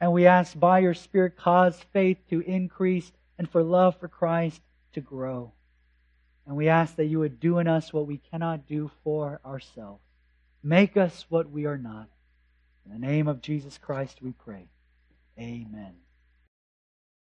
And 0.00 0.12
we 0.12 0.26
ask 0.26 0.58
by 0.58 0.80
your 0.80 0.92
Spirit, 0.92 1.36
cause 1.36 1.80
faith 1.92 2.18
to 2.30 2.40
increase 2.40 3.12
and 3.38 3.48
for 3.48 3.62
love 3.62 3.96
for 4.00 4.08
Christ 4.08 4.60
to 4.94 5.00
grow. 5.00 5.52
And 6.48 6.56
we 6.56 6.68
ask 6.68 6.96
that 6.96 7.04
you 7.04 7.20
would 7.20 7.38
do 7.38 7.60
in 7.60 7.68
us 7.68 7.92
what 7.92 8.08
we 8.08 8.16
cannot 8.16 8.66
do 8.66 8.90
for 9.04 9.40
ourselves. 9.46 10.02
Make 10.64 10.96
us 10.96 11.26
what 11.28 11.48
we 11.48 11.64
are 11.66 11.78
not. 11.78 12.08
In 12.84 12.90
the 12.90 13.06
name 13.06 13.28
of 13.28 13.40
Jesus 13.40 13.78
Christ 13.78 14.18
we 14.20 14.32
pray. 14.32 14.64
Amen. 15.38 15.94